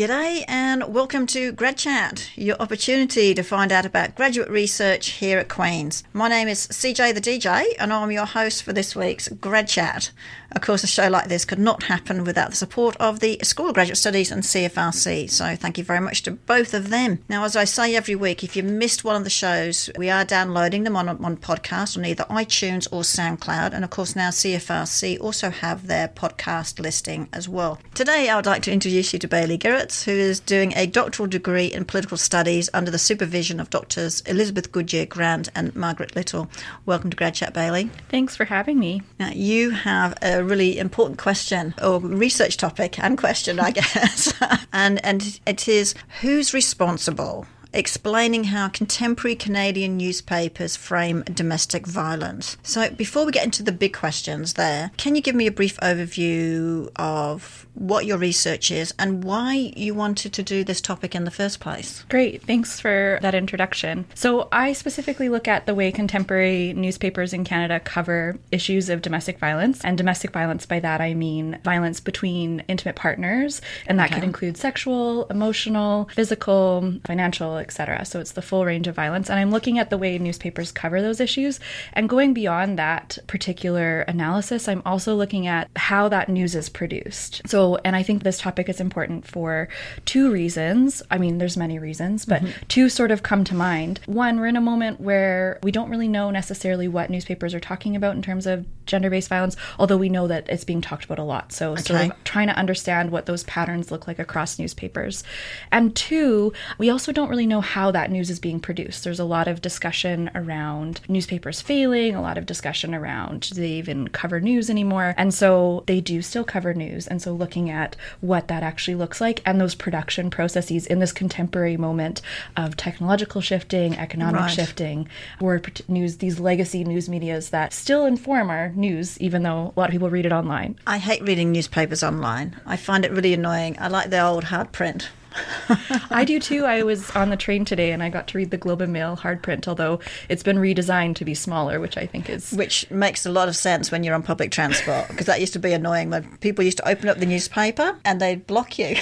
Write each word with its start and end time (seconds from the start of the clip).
G'day 0.00 0.46
and 0.48 0.94
welcome 0.94 1.26
to 1.26 1.52
Grad 1.52 1.76
Chat, 1.76 2.30
your 2.34 2.56
opportunity 2.56 3.34
to 3.34 3.42
find 3.42 3.70
out 3.70 3.84
about 3.84 4.14
graduate 4.14 4.48
research 4.48 5.10
here 5.10 5.38
at 5.38 5.50
Queen's. 5.50 6.04
My 6.14 6.26
name 6.26 6.48
is 6.48 6.68
CJ 6.68 7.12
the 7.12 7.20
DJ 7.20 7.66
and 7.78 7.92
I'm 7.92 8.10
your 8.10 8.24
host 8.24 8.62
for 8.62 8.72
this 8.72 8.96
week's 8.96 9.28
Grad 9.28 9.68
Chat. 9.68 10.10
Of 10.52 10.62
course, 10.62 10.82
a 10.82 10.88
show 10.88 11.08
like 11.08 11.28
this 11.28 11.44
could 11.44 11.60
not 11.60 11.84
happen 11.84 12.24
without 12.24 12.50
the 12.50 12.56
support 12.56 12.96
of 12.96 13.20
the 13.20 13.38
School 13.42 13.68
of 13.68 13.74
Graduate 13.74 13.98
Studies 13.98 14.32
and 14.32 14.42
CFRC, 14.42 15.30
so 15.30 15.54
thank 15.54 15.78
you 15.78 15.84
very 15.84 16.00
much 16.00 16.22
to 16.22 16.32
both 16.32 16.74
of 16.74 16.90
them. 16.90 17.20
Now, 17.28 17.44
as 17.44 17.54
I 17.54 17.64
say 17.64 17.94
every 17.94 18.16
week, 18.16 18.42
if 18.42 18.56
you 18.56 18.64
missed 18.64 19.04
one 19.04 19.14
of 19.14 19.22
the 19.22 19.30
shows, 19.30 19.90
we 19.96 20.10
are 20.10 20.24
downloading 20.24 20.82
them 20.82 20.96
on, 20.96 21.08
on 21.08 21.36
podcast 21.36 21.96
on 21.96 22.04
either 22.04 22.24
iTunes 22.24 22.88
or 22.90 23.02
SoundCloud, 23.02 23.72
and 23.72 23.84
of 23.84 23.90
course, 23.90 24.16
now 24.16 24.30
CFRC 24.30 25.20
also 25.20 25.50
have 25.50 25.86
their 25.86 26.08
podcast 26.08 26.80
listing 26.80 27.28
as 27.32 27.48
well. 27.48 27.78
Today, 27.94 28.28
I 28.28 28.34
would 28.34 28.46
like 28.46 28.62
to 28.62 28.72
introduce 28.72 29.12
you 29.12 29.20
to 29.20 29.28
Bailey 29.28 29.58
Gerrits, 29.90 30.04
who 30.04 30.12
is 30.12 30.40
doing 30.40 30.72
a 30.76 30.86
doctoral 30.86 31.28
degree 31.28 31.66
in 31.66 31.84
political 31.84 32.16
studies 32.16 32.70
under 32.72 32.90
the 32.90 32.98
supervision 32.98 33.60
of 33.60 33.70
doctors 33.70 34.20
Elizabeth 34.22 34.72
Goodyear 34.72 35.06
Grant 35.06 35.48
and 35.54 35.74
Margaret 35.74 36.14
Little. 36.14 36.48
Welcome 36.86 37.10
to 37.10 37.16
Grad 37.16 37.34
Chat, 37.34 37.52
Bailey. 37.52 37.90
Thanks 38.08 38.36
for 38.36 38.44
having 38.44 38.78
me. 38.78 39.02
Now, 39.18 39.30
you 39.30 39.70
have 39.70 40.16
a 40.22 40.30
a 40.30 40.44
really 40.44 40.78
important 40.78 41.18
question 41.18 41.74
or 41.82 41.98
research 41.98 42.56
topic 42.56 42.98
and 43.00 43.18
question, 43.18 43.58
I 43.58 43.70
guess. 43.80 44.32
and 44.72 45.04
and 45.04 45.40
it 45.44 45.66
is 45.66 45.94
who's 46.20 46.54
responsible 46.54 47.46
explaining 47.72 48.44
how 48.44 48.68
contemporary 48.68 49.36
Canadian 49.36 49.96
newspapers 49.96 50.76
frame 50.76 51.22
domestic 51.22 51.86
violence. 51.86 52.56
So, 52.62 52.90
before 52.90 53.24
we 53.24 53.32
get 53.32 53.44
into 53.44 53.62
the 53.62 53.72
big 53.72 53.94
questions 53.94 54.54
there, 54.54 54.90
can 54.96 55.14
you 55.14 55.22
give 55.22 55.34
me 55.34 55.46
a 55.46 55.52
brief 55.52 55.78
overview 55.78 56.90
of 56.96 57.66
what 57.74 58.06
your 58.06 58.18
research 58.18 58.70
is 58.70 58.92
and 58.98 59.24
why 59.24 59.72
you 59.76 59.94
wanted 59.94 60.32
to 60.32 60.42
do 60.42 60.64
this 60.64 60.80
topic 60.80 61.14
in 61.14 61.24
the 61.24 61.30
first 61.30 61.60
place? 61.60 62.04
Great, 62.08 62.42
thanks 62.42 62.80
for 62.80 63.18
that 63.22 63.34
introduction. 63.34 64.06
So, 64.14 64.48
I 64.52 64.72
specifically 64.72 65.28
look 65.28 65.48
at 65.48 65.66
the 65.66 65.74
way 65.74 65.92
contemporary 65.92 66.72
newspapers 66.72 67.32
in 67.32 67.44
Canada 67.44 67.80
cover 67.80 68.38
issues 68.50 68.88
of 68.88 69.02
domestic 69.02 69.38
violence. 69.38 69.84
And 69.84 69.96
domestic 69.96 70.32
violence, 70.32 70.66
by 70.66 70.80
that 70.80 71.00
I 71.00 71.14
mean 71.14 71.58
violence 71.64 72.00
between 72.00 72.64
intimate 72.68 72.96
partners, 72.96 73.60
and 73.86 73.98
that 73.98 74.06
okay. 74.06 74.16
could 74.16 74.24
include 74.24 74.56
sexual, 74.56 75.26
emotional, 75.26 76.08
physical, 76.14 76.94
financial, 77.04 77.58
etc. 77.58 78.04
So 78.04 78.20
it's 78.20 78.32
the 78.32 78.42
full 78.42 78.64
range 78.64 78.86
of 78.86 78.94
violence. 78.94 79.30
And 79.30 79.38
I'm 79.38 79.50
looking 79.50 79.78
at 79.78 79.90
the 79.90 79.98
way 79.98 80.18
newspapers 80.18 80.72
cover 80.72 81.00
those 81.02 81.20
issues. 81.20 81.60
And 81.92 82.08
going 82.08 82.34
beyond 82.34 82.78
that 82.78 83.18
particular 83.26 84.02
analysis, 84.02 84.68
I'm 84.68 84.82
also 84.84 85.14
looking 85.14 85.46
at 85.46 85.68
how 85.76 86.08
that 86.08 86.28
news 86.28 86.54
is 86.54 86.68
produced. 86.68 87.42
So, 87.46 87.59
and 87.84 87.96
I 87.96 88.02
think 88.02 88.22
this 88.22 88.38
topic 88.38 88.68
is 88.68 88.80
important 88.80 89.26
for 89.26 89.68
two 90.04 90.30
reasons. 90.30 91.02
I 91.10 91.18
mean, 91.18 91.38
there's 91.38 91.56
many 91.56 91.78
reasons, 91.78 92.24
but 92.24 92.42
mm-hmm. 92.42 92.66
two 92.68 92.88
sort 92.88 93.10
of 93.10 93.22
come 93.22 93.44
to 93.44 93.54
mind. 93.54 94.00
One, 94.06 94.38
we're 94.38 94.46
in 94.46 94.56
a 94.56 94.60
moment 94.60 95.00
where 95.00 95.58
we 95.62 95.70
don't 95.70 95.90
really 95.90 96.08
know 96.08 96.30
necessarily 96.30 96.88
what 96.88 97.10
newspapers 97.10 97.54
are 97.54 97.60
talking 97.60 97.96
about 97.96 98.14
in 98.14 98.22
terms 98.22 98.46
of 98.46 98.66
gender 98.86 99.10
based 99.10 99.28
violence, 99.28 99.56
although 99.78 99.96
we 99.96 100.08
know 100.08 100.26
that 100.26 100.48
it's 100.48 100.64
being 100.64 100.80
talked 100.80 101.04
about 101.04 101.18
a 101.18 101.24
lot. 101.24 101.52
So, 101.52 101.72
okay. 101.72 101.82
sort 101.82 102.00
of 102.02 102.24
trying 102.24 102.48
to 102.48 102.56
understand 102.56 103.10
what 103.10 103.26
those 103.26 103.44
patterns 103.44 103.90
look 103.90 104.06
like 104.06 104.18
across 104.18 104.58
newspapers. 104.58 105.22
And 105.70 105.94
two, 105.94 106.52
we 106.78 106.90
also 106.90 107.12
don't 107.12 107.28
really 107.28 107.46
know 107.46 107.60
how 107.60 107.90
that 107.90 108.10
news 108.10 108.30
is 108.30 108.40
being 108.40 108.60
produced. 108.60 109.04
There's 109.04 109.20
a 109.20 109.24
lot 109.24 109.48
of 109.48 109.60
discussion 109.60 110.30
around 110.34 111.00
newspapers 111.08 111.60
failing, 111.60 112.14
a 112.14 112.22
lot 112.22 112.38
of 112.38 112.46
discussion 112.46 112.94
around 112.94 113.40
do 113.40 113.60
they 113.60 113.68
even 113.68 114.08
cover 114.08 114.40
news 114.40 114.70
anymore? 114.70 115.14
And 115.16 115.32
so 115.32 115.84
they 115.86 116.00
do 116.00 116.22
still 116.22 116.44
cover 116.44 116.74
news. 116.74 117.06
And 117.06 117.20
so 117.20 117.32
looking 117.32 117.49
at 117.56 117.96
what 118.20 118.46
that 118.48 118.62
actually 118.62 118.94
looks 118.94 119.20
like 119.20 119.42
and 119.44 119.60
those 119.60 119.74
production 119.74 120.30
processes 120.30 120.86
in 120.86 121.00
this 121.00 121.12
contemporary 121.12 121.76
moment 121.76 122.22
of 122.56 122.76
technological 122.76 123.40
shifting, 123.40 123.96
economic 123.96 124.42
right. 124.42 124.50
shifting, 124.50 125.08
or 125.40 125.60
news, 125.88 126.18
these 126.18 126.38
legacy 126.38 126.84
news 126.84 127.08
medias 127.08 127.50
that 127.50 127.72
still 127.72 128.06
inform 128.06 128.50
our 128.50 128.68
news, 128.70 129.18
even 129.20 129.42
though 129.42 129.72
a 129.74 129.80
lot 129.80 129.88
of 129.88 129.92
people 129.92 130.10
read 130.10 130.26
it 130.26 130.32
online. 130.32 130.78
I 130.86 130.98
hate 130.98 131.22
reading 131.22 131.50
newspapers 131.50 132.02
online. 132.02 132.56
I 132.66 132.76
find 132.76 133.04
it 133.04 133.10
really 133.10 133.34
annoying. 133.34 133.76
I 133.78 133.88
like 133.88 134.10
the 134.10 134.20
old 134.20 134.44
hard 134.44 134.72
print. 134.72 135.10
I 136.10 136.24
do 136.24 136.40
too. 136.40 136.64
I 136.64 136.82
was 136.82 137.10
on 137.12 137.30
the 137.30 137.36
train 137.36 137.64
today 137.64 137.92
and 137.92 138.02
I 138.02 138.08
got 138.08 138.26
to 138.28 138.38
read 138.38 138.50
the 138.50 138.56
Globe 138.56 138.80
and 138.80 138.92
Mail 138.92 139.16
hard 139.16 139.42
print, 139.42 139.68
although 139.68 140.00
it's 140.28 140.42
been 140.42 140.58
redesigned 140.58 141.16
to 141.16 141.24
be 141.24 141.34
smaller, 141.34 141.80
which 141.80 141.96
I 141.96 142.06
think 142.06 142.28
is. 142.28 142.52
Which 142.52 142.90
makes 142.90 143.26
a 143.26 143.30
lot 143.30 143.48
of 143.48 143.56
sense 143.56 143.90
when 143.90 144.04
you're 144.04 144.14
on 144.14 144.22
public 144.22 144.50
transport, 144.50 145.08
because 145.08 145.26
that 145.26 145.40
used 145.40 145.52
to 145.54 145.58
be 145.58 145.72
annoying 145.72 146.10
when 146.10 146.36
people 146.38 146.64
used 146.64 146.78
to 146.78 146.88
open 146.88 147.08
up 147.08 147.18
the 147.18 147.26
newspaper 147.26 147.98
and 148.04 148.20
they'd 148.20 148.46
block 148.46 148.78
you. 148.78 148.96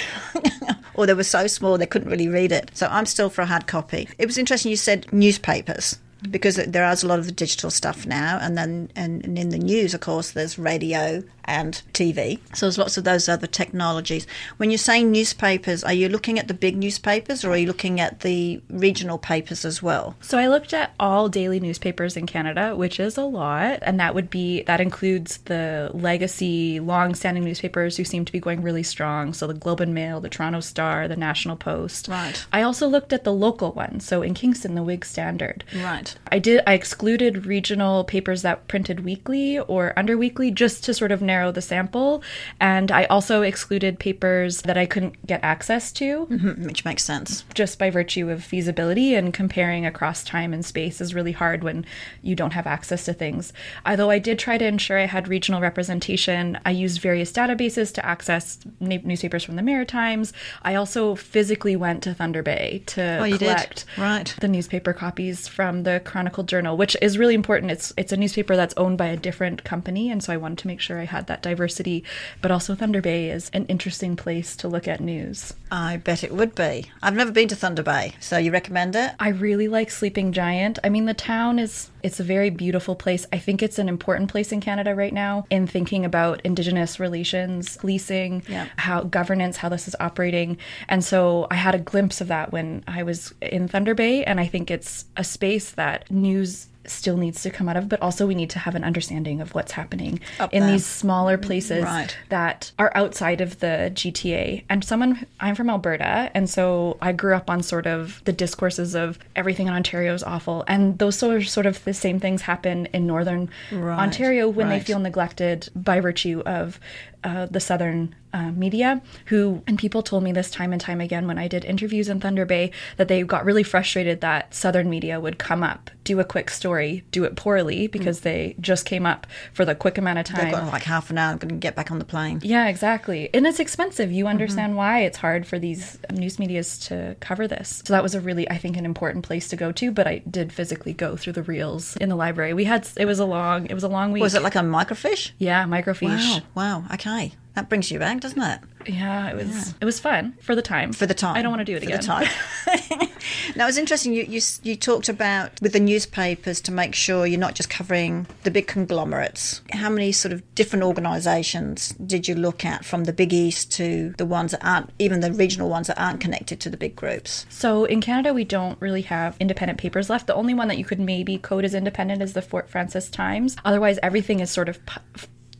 or 0.93 1.05
they 1.05 1.13
were 1.13 1.23
so 1.23 1.47
small 1.47 1.77
they 1.77 1.85
couldn't 1.85 2.09
really 2.09 2.27
read 2.27 2.51
it. 2.51 2.71
So 2.73 2.87
I'm 2.87 3.05
still 3.05 3.29
for 3.29 3.41
a 3.41 3.45
hard 3.45 3.67
copy. 3.67 4.09
It 4.17 4.25
was 4.25 4.37
interesting 4.37 4.69
you 4.69 4.77
said 4.77 5.11
newspapers 5.11 5.97
because 6.29 6.55
there 6.55 6.89
is 6.89 7.03
a 7.03 7.07
lot 7.07 7.19
of 7.19 7.25
the 7.25 7.31
digital 7.31 7.69
stuff 7.69 8.05
now 8.05 8.37
and 8.41 8.57
then 8.57 8.89
and, 8.95 9.23
and 9.23 9.37
in 9.37 9.49
the 9.49 9.57
news 9.57 9.93
of 9.93 10.01
course 10.01 10.31
there's 10.31 10.59
radio 10.59 11.23
and 11.49 11.81
TV. 11.93 12.39
So 12.53 12.67
there's 12.67 12.77
lots 12.77 12.97
of 12.97 13.03
those 13.03 13.27
other 13.27 13.47
technologies. 13.47 14.27
When 14.57 14.69
you're 14.69 14.77
saying 14.77 15.11
newspapers, 15.11 15.83
are 15.83 15.93
you 15.93 16.07
looking 16.07 16.37
at 16.37 16.47
the 16.47 16.53
big 16.53 16.77
newspapers 16.77 17.43
or 17.43 17.51
are 17.51 17.57
you 17.57 17.65
looking 17.65 17.99
at 17.99 18.19
the 18.19 18.61
regional 18.69 19.17
papers 19.17 19.65
as 19.65 19.81
well? 19.81 20.15
So 20.21 20.37
I 20.37 20.47
looked 20.47 20.73
at 20.73 20.93
all 20.99 21.27
daily 21.27 21.59
newspapers 21.59 22.15
in 22.15 22.27
Canada, 22.27 22.75
which 22.75 22.99
is 22.99 23.17
a 23.17 23.23
lot, 23.23 23.79
and 23.81 23.99
that 23.99 24.13
would 24.13 24.29
be 24.29 24.61
that 24.63 24.79
includes 24.79 25.37
the 25.45 25.89
legacy 25.93 26.79
long-standing 26.79 27.43
newspapers 27.43 27.97
who 27.97 28.03
seem 28.03 28.25
to 28.25 28.31
be 28.31 28.39
going 28.39 28.61
really 28.61 28.83
strong. 28.83 29.33
So 29.33 29.47
the 29.47 29.53
Globe 29.55 29.81
and 29.81 29.93
Mail, 29.93 30.21
the 30.21 30.29
Toronto 30.29 30.59
Star, 30.59 31.07
the 31.07 31.15
National 31.15 31.55
Post. 31.55 32.07
Right. 32.07 32.45
I 32.53 32.61
also 32.61 32.87
looked 32.87 33.11
at 33.11 33.23
the 33.23 33.33
local 33.33 33.71
ones. 33.71 34.05
So 34.05 34.21
in 34.21 34.35
Kingston, 34.35 34.75
the 34.75 34.83
Whig 34.83 35.03
Standard. 35.03 35.63
Right. 35.75 36.08
I 36.31 36.39
did 36.39 36.61
I 36.67 36.73
excluded 36.73 37.45
regional 37.45 38.03
papers 38.03 38.43
that 38.43 38.67
printed 38.67 39.01
weekly 39.01 39.59
or 39.59 39.93
under 39.97 40.17
weekly 40.17 40.51
just 40.51 40.83
to 40.85 40.93
sort 40.93 41.11
of 41.11 41.21
narrow 41.21 41.39
narrow 41.39 41.51
the 41.51 41.61
sample. 41.61 42.21
And 42.59 42.91
I 42.91 43.05
also 43.05 43.41
excluded 43.41 43.99
papers 43.99 44.61
that 44.63 44.77
I 44.77 44.85
couldn't 44.85 45.25
get 45.25 45.43
access 45.43 45.91
to. 45.93 46.27
Mm-hmm, 46.27 46.65
which 46.65 46.85
makes 46.85 47.03
sense. 47.03 47.45
Just 47.53 47.79
by 47.79 47.89
virtue 47.89 48.29
of 48.29 48.43
feasibility 48.43 49.15
and 49.15 49.33
comparing 49.33 49.85
across 49.85 50.23
time 50.23 50.53
and 50.53 50.65
space 50.65 50.99
is 51.01 51.15
really 51.15 51.31
hard 51.31 51.63
when 51.63 51.85
you 52.21 52.35
don't 52.35 52.53
have 52.53 52.67
access 52.67 53.05
to 53.05 53.13
things. 53.13 53.53
Although 53.85 54.09
I 54.09 54.19
did 54.19 54.37
try 54.37 54.57
to 54.57 54.65
ensure 54.65 54.99
I 54.99 55.05
had 55.05 55.27
regional 55.27 55.61
representation, 55.61 56.59
I 56.65 56.71
used 56.71 57.01
various 57.01 57.31
databases 57.31 57.93
to 57.93 58.05
access 58.05 58.59
na- 58.79 58.97
newspapers 59.03 59.43
from 59.43 59.55
the 59.55 59.61
Maritimes. 59.61 60.33
I 60.61 60.75
also 60.75 61.15
physically 61.15 61.75
went 61.75 62.03
to 62.03 62.13
Thunder 62.13 62.43
Bay 62.43 62.83
to 62.87 63.19
oh, 63.19 63.37
collect 63.37 63.85
right. 63.97 64.35
the 64.41 64.47
newspaper 64.47 64.93
copies 64.93 65.47
from 65.47 65.83
the 65.83 65.98
Chronicle 65.99 66.43
Journal, 66.43 66.77
which 66.77 66.95
is 67.01 67.17
really 67.17 67.35
important. 67.35 67.71
It's 67.71 67.93
it's 67.97 68.11
a 68.11 68.17
newspaper 68.17 68.55
that's 68.55 68.73
owned 68.77 68.97
by 68.97 69.07
a 69.07 69.17
different 69.17 69.63
company, 69.63 70.09
and 70.09 70.23
so 70.23 70.33
I 70.33 70.37
wanted 70.37 70.59
to 70.59 70.67
make 70.67 70.79
sure 70.79 70.99
I 70.99 71.05
had 71.05 71.27
that 71.27 71.41
diversity, 71.41 72.03
but 72.41 72.51
also 72.51 72.75
Thunder 72.75 73.01
Bay 73.01 73.29
is 73.29 73.49
an 73.53 73.65
interesting 73.65 74.15
place 74.15 74.55
to 74.57 74.67
look 74.67 74.87
at 74.87 75.01
news. 75.01 75.53
I 75.71 75.97
bet 75.97 76.23
it 76.23 76.33
would 76.33 76.55
be. 76.55 76.85
I've 77.01 77.15
never 77.15 77.31
been 77.31 77.47
to 77.49 77.55
Thunder 77.55 77.83
Bay, 77.83 78.13
so 78.19 78.37
you 78.37 78.51
recommend 78.51 78.95
it? 78.95 79.11
I 79.19 79.29
really 79.29 79.67
like 79.67 79.91
Sleeping 79.91 80.31
Giant. 80.31 80.79
I 80.83 80.89
mean, 80.89 81.05
the 81.05 81.13
town 81.13 81.59
is 81.59 81.89
it's 82.03 82.19
a 82.19 82.23
very 82.23 82.49
beautiful 82.49 82.95
place. 82.95 83.25
I 83.31 83.37
think 83.37 83.61
it's 83.61 83.79
an 83.79 83.89
important 83.89 84.31
place 84.31 84.51
in 84.51 84.61
Canada 84.61 84.95
right 84.95 85.13
now 85.13 85.45
in 85.49 85.67
thinking 85.67 86.05
about 86.05 86.41
indigenous 86.43 86.99
relations, 86.99 87.77
policing, 87.77 88.43
yeah. 88.47 88.67
how 88.77 89.03
governance, 89.03 89.57
how 89.57 89.69
this 89.69 89.87
is 89.87 89.95
operating. 89.99 90.57
And 90.87 91.03
so 91.03 91.47
I 91.51 91.55
had 91.55 91.75
a 91.75 91.79
glimpse 91.79 92.21
of 92.21 92.27
that 92.29 92.51
when 92.51 92.83
I 92.87 93.03
was 93.03 93.33
in 93.41 93.67
Thunder 93.67 93.93
Bay 93.93 94.23
and 94.23 94.39
I 94.39 94.47
think 94.47 94.71
it's 94.71 95.05
a 95.17 95.23
space 95.23 95.71
that 95.71 96.09
news 96.09 96.68
still 96.85 97.17
needs 97.17 97.43
to 97.43 97.49
come 97.49 97.69
out 97.69 97.77
of, 97.77 97.89
but 97.89 98.01
also 98.01 98.25
we 98.25 98.35
need 98.35 98.49
to 98.51 98.59
have 98.59 98.75
an 98.75 98.83
understanding 98.83 99.41
of 99.41 99.53
what's 99.53 99.73
happening 99.73 100.19
Up 100.39 100.53
in 100.53 100.61
there. 100.63 100.71
these 100.71 100.85
smaller 100.85 101.37
places 101.37 101.83
right. 101.83 102.15
that 102.29 102.71
are 102.79 102.91
outside 102.95 103.41
of 103.41 103.59
the 103.59 103.91
GTA. 103.93 104.63
And 104.69 104.83
someone, 104.83 105.25
I'm 105.39 105.55
from 105.55 105.69
Alberta, 105.69 106.31
and 106.33 106.49
so 106.49 106.97
I 107.01 107.11
grew 107.11 107.35
up 107.35 107.49
on 107.49 107.61
sort 107.63 107.87
of 107.87 108.21
the 108.25 108.33
discourses 108.33 108.95
of 108.95 109.19
everything 109.35 109.67
in 109.67 109.73
Ontario 109.73 110.13
is 110.13 110.23
awful. 110.23 110.63
And 110.67 110.97
those 110.99 111.17
sort 111.17 111.37
of, 111.37 111.49
sort 111.49 111.65
of 111.65 111.83
the 111.83 111.93
same 111.93 112.19
things 112.19 112.41
happen 112.41 112.87
in 112.87 113.05
Northern 113.05 113.49
right. 113.71 113.99
Ontario 113.99 114.47
when 114.49 114.67
right. 114.67 114.79
they 114.79 114.83
feel 114.83 114.99
neglected 114.99 115.69
by 115.75 115.99
virtue 115.99 116.41
of 116.45 116.79
uh, 117.23 117.45
the 117.47 117.59
Southern 117.59 118.15
uh, 118.31 118.51
media 118.51 119.01
who, 119.25 119.61
and 119.67 119.77
people 119.77 120.01
told 120.01 120.23
me 120.23 120.31
this 120.31 120.51
time 120.51 120.71
and 120.71 120.79
time 120.79 121.01
again 121.01 121.27
when 121.27 121.37
I 121.37 121.47
did 121.47 121.65
interviews 121.65 122.07
in 122.07 122.21
Thunder 122.21 122.45
Bay, 122.45 122.71
that 122.97 123.07
they 123.07 123.23
got 123.23 123.43
really 123.43 123.63
frustrated 123.63 124.21
that 124.21 124.53
Southern 124.53 124.89
media 124.89 125.19
would 125.19 125.37
come 125.37 125.63
up, 125.63 125.89
do 126.03 126.19
a 126.19 126.23
quick 126.23 126.49
story, 126.49 126.68
do 127.11 127.23
it 127.23 127.35
poorly 127.35 127.87
because 127.87 128.19
mm. 128.19 128.23
they 128.23 128.55
just 128.59 128.85
came 128.85 129.05
up 129.05 129.27
for 129.53 129.65
the 129.65 129.75
quick 129.75 129.97
amount 129.97 130.19
of 130.19 130.25
time. 130.25 130.45
They've 130.45 130.53
got 130.53 130.71
like 130.71 130.83
half 130.83 131.09
an 131.09 131.17
hour, 131.17 131.35
going 131.37 131.49
to 131.49 131.55
get 131.55 131.75
back 131.75 131.91
on 131.91 131.99
the 131.99 132.05
plane. 132.05 132.39
Yeah, 132.43 132.67
exactly. 132.67 133.29
And 133.33 133.45
it's 133.47 133.59
expensive. 133.59 134.11
You 134.11 134.27
understand 134.27 134.71
mm-hmm. 134.71 134.77
why 134.77 134.99
it's 135.01 135.17
hard 135.17 135.45
for 135.47 135.59
these 135.59 135.97
news 136.11 136.39
medias 136.39 136.77
to 136.79 137.15
cover 137.19 137.47
this. 137.47 137.81
So 137.85 137.93
that 137.93 138.03
was 138.03 138.15
a 138.15 138.21
really, 138.21 138.49
I 138.49 138.57
think, 138.57 138.77
an 138.77 138.85
important 138.85 139.25
place 139.25 139.47
to 139.49 139.55
go 139.55 139.71
to, 139.71 139.91
but 139.91 140.07
I 140.07 140.19
did 140.29 140.53
physically 140.53 140.93
go 140.93 141.15
through 141.15 141.33
the 141.33 141.43
reels 141.43 141.95
in 141.97 142.09
the 142.09 142.15
library. 142.15 142.53
We 142.53 142.65
had, 142.65 142.87
it 142.97 143.05
was 143.05 143.19
a 143.19 143.25
long, 143.25 143.65
it 143.67 143.73
was 143.73 143.83
a 143.83 143.89
long 143.89 144.11
week. 144.11 144.21
Was 144.21 144.35
it 144.35 144.43
like 144.43 144.55
a 144.55 144.59
microfiche? 144.59 145.31
Yeah, 145.37 145.65
microfiche. 145.65 146.41
Wow, 146.55 146.81
wow, 146.81 146.93
okay. 146.93 147.33
That 147.59 147.67
brings 147.67 147.91
you 147.91 147.99
back, 147.99 148.21
doesn't 148.21 148.41
it? 148.41 148.61
Yeah, 148.87 149.31
it 149.31 149.35
was 149.35 149.73
it 149.81 149.83
was 149.83 149.99
fun 149.99 150.37
for 150.41 150.55
the 150.55 150.61
time. 150.61 150.93
For 150.93 151.05
the 151.05 151.13
time. 151.13 151.35
I 151.35 151.41
don't 151.41 151.51
want 151.51 151.59
to 151.59 151.65
do 151.65 151.75
it 151.75 151.79
for 151.83 151.87
again. 151.87 151.99
the 151.99 152.05
time. 152.05 153.09
now, 153.57 153.67
it's 153.67 153.77
interesting. 153.77 154.13
You, 154.13 154.23
you 154.23 154.39
you 154.63 154.77
talked 154.77 155.09
about 155.09 155.61
with 155.61 155.73
the 155.73 155.79
newspapers 155.81 156.61
to 156.61 156.71
make 156.71 156.95
sure 156.95 157.27
you're 157.27 157.37
not 157.37 157.55
just 157.55 157.69
covering 157.69 158.27
the 158.43 158.49
big 158.49 158.65
conglomerates. 158.67 159.61
How 159.73 159.89
many 159.89 160.13
sort 160.13 160.31
of 160.31 160.55
different 160.55 160.85
organisations 160.85 161.89
did 161.89 162.29
you 162.29 162.35
look 162.35 162.63
at 162.63 162.85
from 162.85 163.03
the 163.03 163.11
big 163.11 163.33
east 163.33 163.73
to 163.73 164.15
the 164.17 164.25
ones 164.25 164.51
that 164.53 164.65
aren't 164.65 164.91
even 164.99 165.19
the 165.19 165.33
regional 165.33 165.67
ones 165.69 165.87
that 165.87 165.99
aren't 165.99 166.21
connected 166.21 166.61
to 166.61 166.69
the 166.69 166.77
big 166.77 166.95
groups? 166.95 167.45
So 167.49 167.83
in 167.83 167.99
Canada, 167.99 168.33
we 168.33 168.45
don't 168.45 168.79
really 168.81 169.01
have 169.01 169.35
independent 169.41 169.79
papers 169.79 170.09
left. 170.09 170.27
The 170.27 170.35
only 170.35 170.53
one 170.53 170.69
that 170.69 170.77
you 170.77 170.85
could 170.85 171.01
maybe 171.01 171.37
code 171.37 171.65
as 171.65 171.73
independent 171.73 172.21
is 172.21 172.31
the 172.31 172.41
Fort 172.41 172.69
Frances 172.69 173.09
Times. 173.09 173.57
Otherwise, 173.65 173.99
everything 174.01 174.39
is 174.39 174.49
sort 174.49 174.69
of 174.69 174.85
p- 174.85 175.01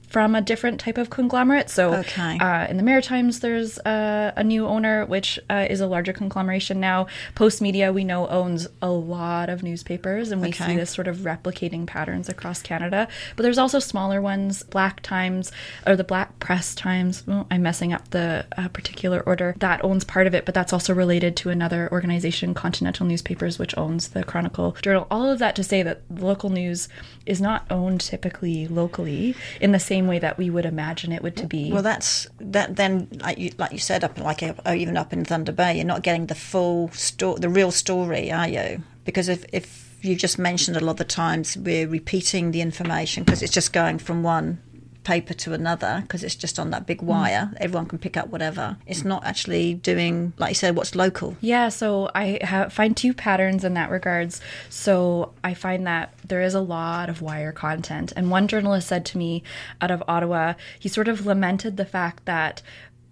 from 0.09 0.33
a 0.35 0.41
different 0.41 0.79
type 0.79 0.97
of 0.97 1.09
conglomerate. 1.09 1.69
So 1.69 1.93
Okay. 1.95 2.37
uh, 2.39 2.65
in 2.67 2.77
the 2.77 2.83
Maritimes, 2.83 3.39
there's 3.41 3.77
uh, 3.79 4.31
a 4.35 4.43
new 4.43 4.65
owner, 4.65 5.05
which 5.05 5.39
uh, 5.49 5.67
is 5.69 5.81
a 5.81 5.87
larger 5.87 6.13
conglomeration 6.13 6.79
now. 6.79 7.07
Post 7.35 7.61
Media, 7.61 7.93
we 7.93 8.03
know, 8.03 8.27
owns 8.27 8.67
a 8.81 8.89
lot 8.89 9.49
of 9.49 9.61
newspapers, 9.63 10.31
and 10.31 10.41
we 10.41 10.47
Okay. 10.49 10.65
see 10.67 10.75
this 10.75 10.89
sort 10.89 11.07
of 11.07 11.17
replicating 11.17 11.85
patterns 11.85 12.27
across 12.27 12.61
Canada. 12.61 13.07
But 13.35 13.43
there's 13.43 13.57
also 13.59 13.77
smaller 13.79 14.19
ones, 14.21 14.63
Black 14.63 15.01
Times 15.01 15.51
or 15.85 15.95
the 15.95 16.03
Black 16.03 16.39
Press 16.39 16.73
Times. 16.73 17.23
Well, 17.27 17.45
I'm 17.51 17.61
messing 17.61 17.93
up 17.93 18.09
the 18.09 18.45
uh, 18.57 18.67
particular 18.69 19.21
order 19.21 19.55
that 19.59 19.83
owns 19.83 20.03
part 20.03 20.25
of 20.25 20.33
it, 20.33 20.45
but 20.45 20.55
that's 20.55 20.73
also 20.73 20.93
related 20.93 21.35
to 21.37 21.49
another 21.51 21.87
organization, 21.91 22.53
Continental 22.55 23.05
Newspapers, 23.05 23.59
which 23.59 23.77
owns 23.77 24.09
the 24.09 24.23
Chronicle 24.23 24.75
Journal. 24.81 25.05
All 25.11 25.29
of 25.29 25.37
that 25.39 25.55
to 25.57 25.63
say 25.63 25.83
that 25.83 26.01
local 26.09 26.49
news 26.49 26.89
is 27.25 27.39
not 27.39 27.65
owned 27.69 28.01
typically 28.01 28.67
locally 28.67 29.35
in 29.61 29.71
the 29.71 29.79
same 29.79 29.98
way 30.07 30.19
that 30.19 30.37
we 30.37 30.49
would 30.49 30.65
imagine 30.65 31.11
it 31.11 31.23
would 31.23 31.35
to 31.37 31.47
be. 31.47 31.71
Well, 31.71 31.83
that's 31.83 32.27
that. 32.39 32.75
Then, 32.75 33.07
like 33.21 33.37
you, 33.37 33.51
like 33.57 33.71
you 33.71 33.79
said, 33.79 34.03
up 34.03 34.19
like 34.19 34.43
uh, 34.43 34.53
even 34.75 34.97
up 34.97 35.13
in 35.13 35.25
Thunder 35.25 35.51
Bay, 35.51 35.75
you're 35.75 35.85
not 35.85 36.03
getting 36.03 36.27
the 36.27 36.35
full 36.35 36.89
story, 36.89 37.39
the 37.39 37.49
real 37.49 37.71
story, 37.71 38.31
are 38.31 38.47
you? 38.47 38.83
Because 39.05 39.29
if 39.29 39.45
if 39.51 39.89
you 40.01 40.15
just 40.15 40.39
mentioned 40.39 40.77
a 40.77 40.79
lot 40.79 40.91
of 40.91 40.97
the 40.97 41.05
times 41.05 41.57
we're 41.57 41.87
repeating 41.87 42.51
the 42.51 42.61
information 42.61 43.23
because 43.23 43.41
it's 43.41 43.53
just 43.53 43.73
going 43.73 43.97
from 43.97 44.23
one 44.23 44.61
paper 45.09 45.33
to 45.33 45.53
another 45.53 45.93
because 46.03 46.23
it's 46.23 46.39
just 46.45 46.59
on 46.59 46.69
that 46.73 46.83
big 46.85 46.99
mm. 47.01 47.11
wire 47.11 47.45
everyone 47.57 47.87
can 47.91 47.99
pick 48.05 48.15
up 48.21 48.27
whatever 48.29 48.77
it's 48.85 49.03
not 49.03 49.21
actually 49.31 49.65
doing 49.91 50.33
like 50.37 50.51
you 50.53 50.55
said 50.63 50.75
what's 50.75 50.95
local 50.95 51.29
Yeah, 51.41 51.69
so 51.69 52.11
I 52.13 52.39
have, 52.41 52.71
find 52.73 52.95
two 52.95 53.13
patterns 53.13 53.63
in 53.63 53.73
that 53.73 53.89
regards. 53.89 54.41
So 54.69 55.33
I 55.43 55.53
find 55.53 55.87
that 55.87 56.13
there 56.27 56.41
is 56.41 56.53
a 56.53 56.61
lot 56.61 57.09
of 57.09 57.21
wire 57.21 57.51
content. 57.51 58.13
And 58.15 58.29
one 58.29 58.47
journalist 58.47 58.87
said 58.87 59.05
to 59.07 59.17
me 59.17 59.43
out 59.81 59.91
of 59.91 60.03
Ottawa, 60.07 60.53
he 60.77 60.89
sort 60.89 61.07
of 61.07 61.25
lamented 61.25 61.77
the 61.77 61.85
fact 61.85 62.25
that 62.25 62.61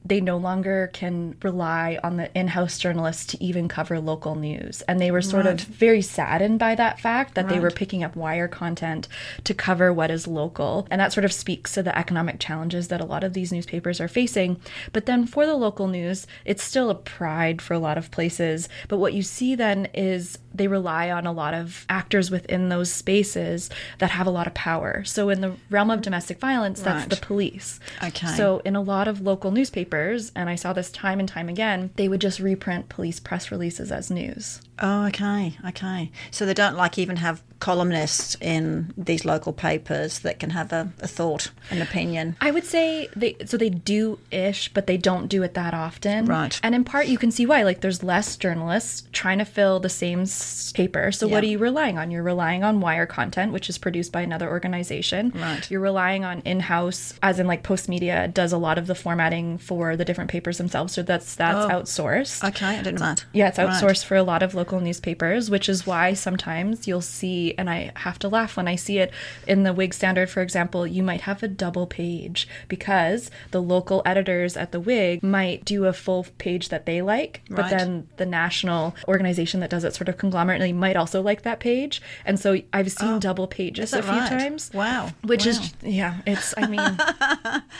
they 0.08 0.22
no 0.22 0.38
longer 0.38 0.90
can 0.94 1.36
rely 1.42 2.00
on 2.04 2.18
the 2.18 2.36
in-house 2.38 2.78
journalists 2.78 3.26
to 3.28 3.44
even 3.44 3.68
cover 3.68 4.00
local 4.00 4.36
news. 4.36 4.82
And 4.84 5.00
they 5.00 5.12
were 5.12 5.22
sort 5.22 5.46
of 5.46 5.60
very 5.60 6.02
saddened 6.02 6.60
by 6.60 6.76
that 6.76 7.00
fact 7.00 7.36
that 7.36 7.50
they 7.50 7.60
were 7.60 7.72
picking 7.72 8.04
up 8.04 8.16
wire 8.16 8.48
content 8.48 9.08
to 9.44 9.54
cover 9.54 9.92
what 9.92 10.12
is 10.12 10.28
local. 10.28 10.88
And 10.90 11.02
that 11.02 11.14
sort 11.14 11.26
of 11.26 11.34
speaks 11.34 11.74
to 11.74 11.84
the 11.84 11.98
economic 11.98 12.40
challenges 12.40 12.88
that 12.88 13.02
a 13.02 13.06
lot 13.06 13.24
of 13.24 13.34
these 13.34 13.52
newspapers 13.52 14.00
are 14.00 14.08
facing. 14.08 14.60
But 14.94 15.06
then 15.06 15.26
for 15.26 15.46
the 15.46 15.56
local 15.56 15.88
news 15.88 16.28
it's 16.46 16.64
still 16.64 16.90
a 16.90 16.96
pride 16.96 17.62
for 17.62 17.74
a 17.74 17.80
lot 17.80 17.98
of 17.98 18.12
places. 18.12 18.70
But 18.88 18.98
what 18.98 19.14
you 19.14 19.24
see 19.24 19.56
then 19.56 19.88
is 19.94 20.38
they 20.54 20.68
rely 20.68 21.12
on 21.12 21.26
a 21.26 21.32
lot 21.32 21.54
of 21.54 21.86
actors 21.90 22.32
within 22.32 22.70
those 22.70 22.92
spaces 22.92 23.70
that 24.00 24.12
have 24.12 24.28
a 24.28 24.32
lot 24.32 24.48
of 24.48 24.54
power. 24.54 25.04
So 25.04 25.30
in 25.30 25.42
the 25.42 25.56
realm 25.70 25.92
of 25.92 26.02
domestic 26.02 26.40
violence 26.40 26.82
that's 26.82 27.08
the 27.08 27.26
police. 27.26 27.80
Okay. 28.04 28.28
so 28.28 28.62
in 28.66 28.76
a 28.76 28.82
lot 28.82 29.08
of 29.08 29.22
local 29.22 29.52
newspapers, 29.52 29.97
and 30.36 30.50
I 30.50 30.56
saw 30.56 30.74
this 30.74 30.92
time 30.92 31.20
and 31.20 31.28
time 31.28 31.50
again, 31.50 31.92
they 31.96 32.08
would 32.08 32.22
just 32.22 32.40
reprint 32.40 32.90
police 32.90 33.20
press 33.20 33.52
releases 33.52 33.92
as 33.92 34.12
news. 34.12 34.62
Oh 34.80 35.06
okay 35.08 35.58
okay 35.68 36.12
so 36.32 36.46
they 36.46 36.54
don't 36.54 36.76
like 36.76 36.98
even 36.98 37.18
have 37.18 37.42
columnists 37.60 38.38
in 38.40 38.94
these 38.96 39.26
local 39.26 39.52
papers 39.52 40.20
that 40.20 40.40
can 40.40 40.52
have 40.52 40.72
a, 40.72 40.92
a 41.02 41.08
thought 41.08 41.50
an 41.72 41.82
opinion 41.82 42.36
I 42.40 42.52
would 42.52 42.66
say 42.66 43.08
they 43.16 43.36
so 43.46 43.58
they 43.58 43.70
do 43.70 44.20
ish, 44.32 44.70
but 44.74 44.86
they 44.88 44.98
don't 44.98 45.28
do 45.28 45.44
it 45.44 45.54
that 45.56 45.74
often. 45.74 46.26
Right. 46.26 46.60
And 46.64 46.76
in 46.76 46.84
part, 46.84 47.08
you 47.08 47.18
can 47.18 47.32
see 47.32 47.46
why. 47.46 47.64
Like, 47.64 47.82
there's 47.82 48.04
less 48.04 48.36
journalists 48.38 49.08
trying 49.12 49.38
to 49.40 49.46
fill 49.46 49.80
the 49.80 49.90
same 49.90 50.26
paper. 50.74 51.12
So 51.12 51.28
what 51.28 51.44
are 51.44 51.48
you 51.48 51.58
relying 51.58 51.98
on? 51.98 52.12
You're 52.12 52.24
relying 52.24 52.64
on 52.64 52.80
wire 52.82 53.06
content, 53.06 53.54
which 53.54 53.70
is 53.70 53.78
produced 53.78 54.12
by 54.12 54.22
another 54.22 54.50
organization. 54.50 55.32
Right. 55.36 55.70
You're 55.72 55.82
relying 55.82 56.26
on 56.26 56.42
in-house, 56.42 57.14
as 57.24 57.40
in 57.40 57.48
like 57.48 57.64
Post 57.64 57.90
Media 57.90 58.28
does 58.28 58.52
a 58.52 58.58
lot 58.58 58.78
of 58.78 58.88
the 58.88 58.96
formatting 58.96 59.58
for 59.58 59.96
the 59.96 60.06
different 60.06 60.30
papers 60.30 60.58
themselves. 60.58 60.94
So 60.94 61.02
that's 61.04 61.36
that's 61.36 61.66
Oh. 61.66 61.70
outsourced. 61.70 62.48
okay 62.48 62.66
i 62.66 62.84
didn't 62.84 63.00
know 63.00 63.06
that 63.08 63.26
Yeah, 63.34 63.48
it's 63.48 63.58
Right. 63.58 63.68
outsourced 63.70 64.04
for 64.06 64.16
a 64.18 64.24
lot 64.24 64.44
of 64.44 64.54
local 64.54 64.67
newspapers, 64.80 65.50
which 65.50 65.68
is 65.70 65.88
why 65.88 66.14
sometimes 66.14 66.88
you'll 66.88 67.02
see, 67.02 67.54
and 67.58 67.70
I 67.70 67.92
have 67.98 68.20
to 68.20 68.28
laugh 68.28 68.58
when 68.58 68.68
I 68.68 68.76
see 68.76 69.00
it 69.00 69.12
in 69.48 69.64
the 69.64 69.74
Whig 69.74 69.94
Standard, 69.94 70.30
for 70.30 70.42
example, 70.42 70.86
you 70.86 71.02
might 71.04 71.22
have 71.22 71.42
a 71.44 71.48
double 71.48 71.88
page 71.88 72.48
because 72.68 73.32
the 73.52 73.62
local 73.62 74.02
editors 74.06 74.56
at 74.58 74.72
the 74.72 74.80
Whig 74.80 75.24
might 75.24 75.66
do 75.66 75.86
a 75.86 75.94
full 75.94 76.26
page 76.38 76.70
that 76.70 76.86
they 76.86 77.02
like, 77.02 77.42
but 77.50 77.70
then 77.70 78.08
the 78.18 78.26
national 78.26 78.96
organization 79.08 79.60
that 79.62 79.70
does 79.70 79.84
it 79.84 79.96
sort 79.96 80.10
of 80.10 80.18
conglomerately 80.18 80.74
might 80.74 80.96
also 80.96 81.22
like 81.22 81.44
that 81.44 81.60
page. 81.60 82.02
And 82.26 82.40
so 82.40 82.60
I've 82.74 82.92
seen 82.92 83.14
oh, 83.14 83.20
double 83.20 83.48
pages 83.48 83.94
Oh, 83.94 84.00
a 84.00 84.02
few 84.04 84.12
right? 84.12 84.30
times. 84.30 84.72
Wow. 84.74 85.10
Which 85.24 85.46
Wow. 85.46 85.52
is 85.52 85.74
yeah, 85.84 86.18
it's 86.26 86.54
I 86.58 86.68
mean 86.68 86.98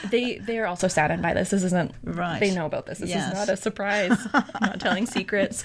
they 0.12 0.38
they 0.38 0.58
are 0.60 0.66
also 0.68 0.88
saddened 0.88 1.22
by 1.22 1.34
this. 1.34 1.50
This 1.50 1.64
isn't 1.64 1.92
Right. 2.04 2.40
they 2.40 2.54
know 2.54 2.66
about 2.66 2.86
this. 2.86 3.00
This 3.00 3.10
Yes. 3.10 3.28
is 3.28 3.34
not 3.34 3.50
a 3.50 3.58
surprise. 3.58 4.18
I'm 4.34 4.44
not 4.62 4.80
telling 4.80 5.06
secrets. 5.18 5.64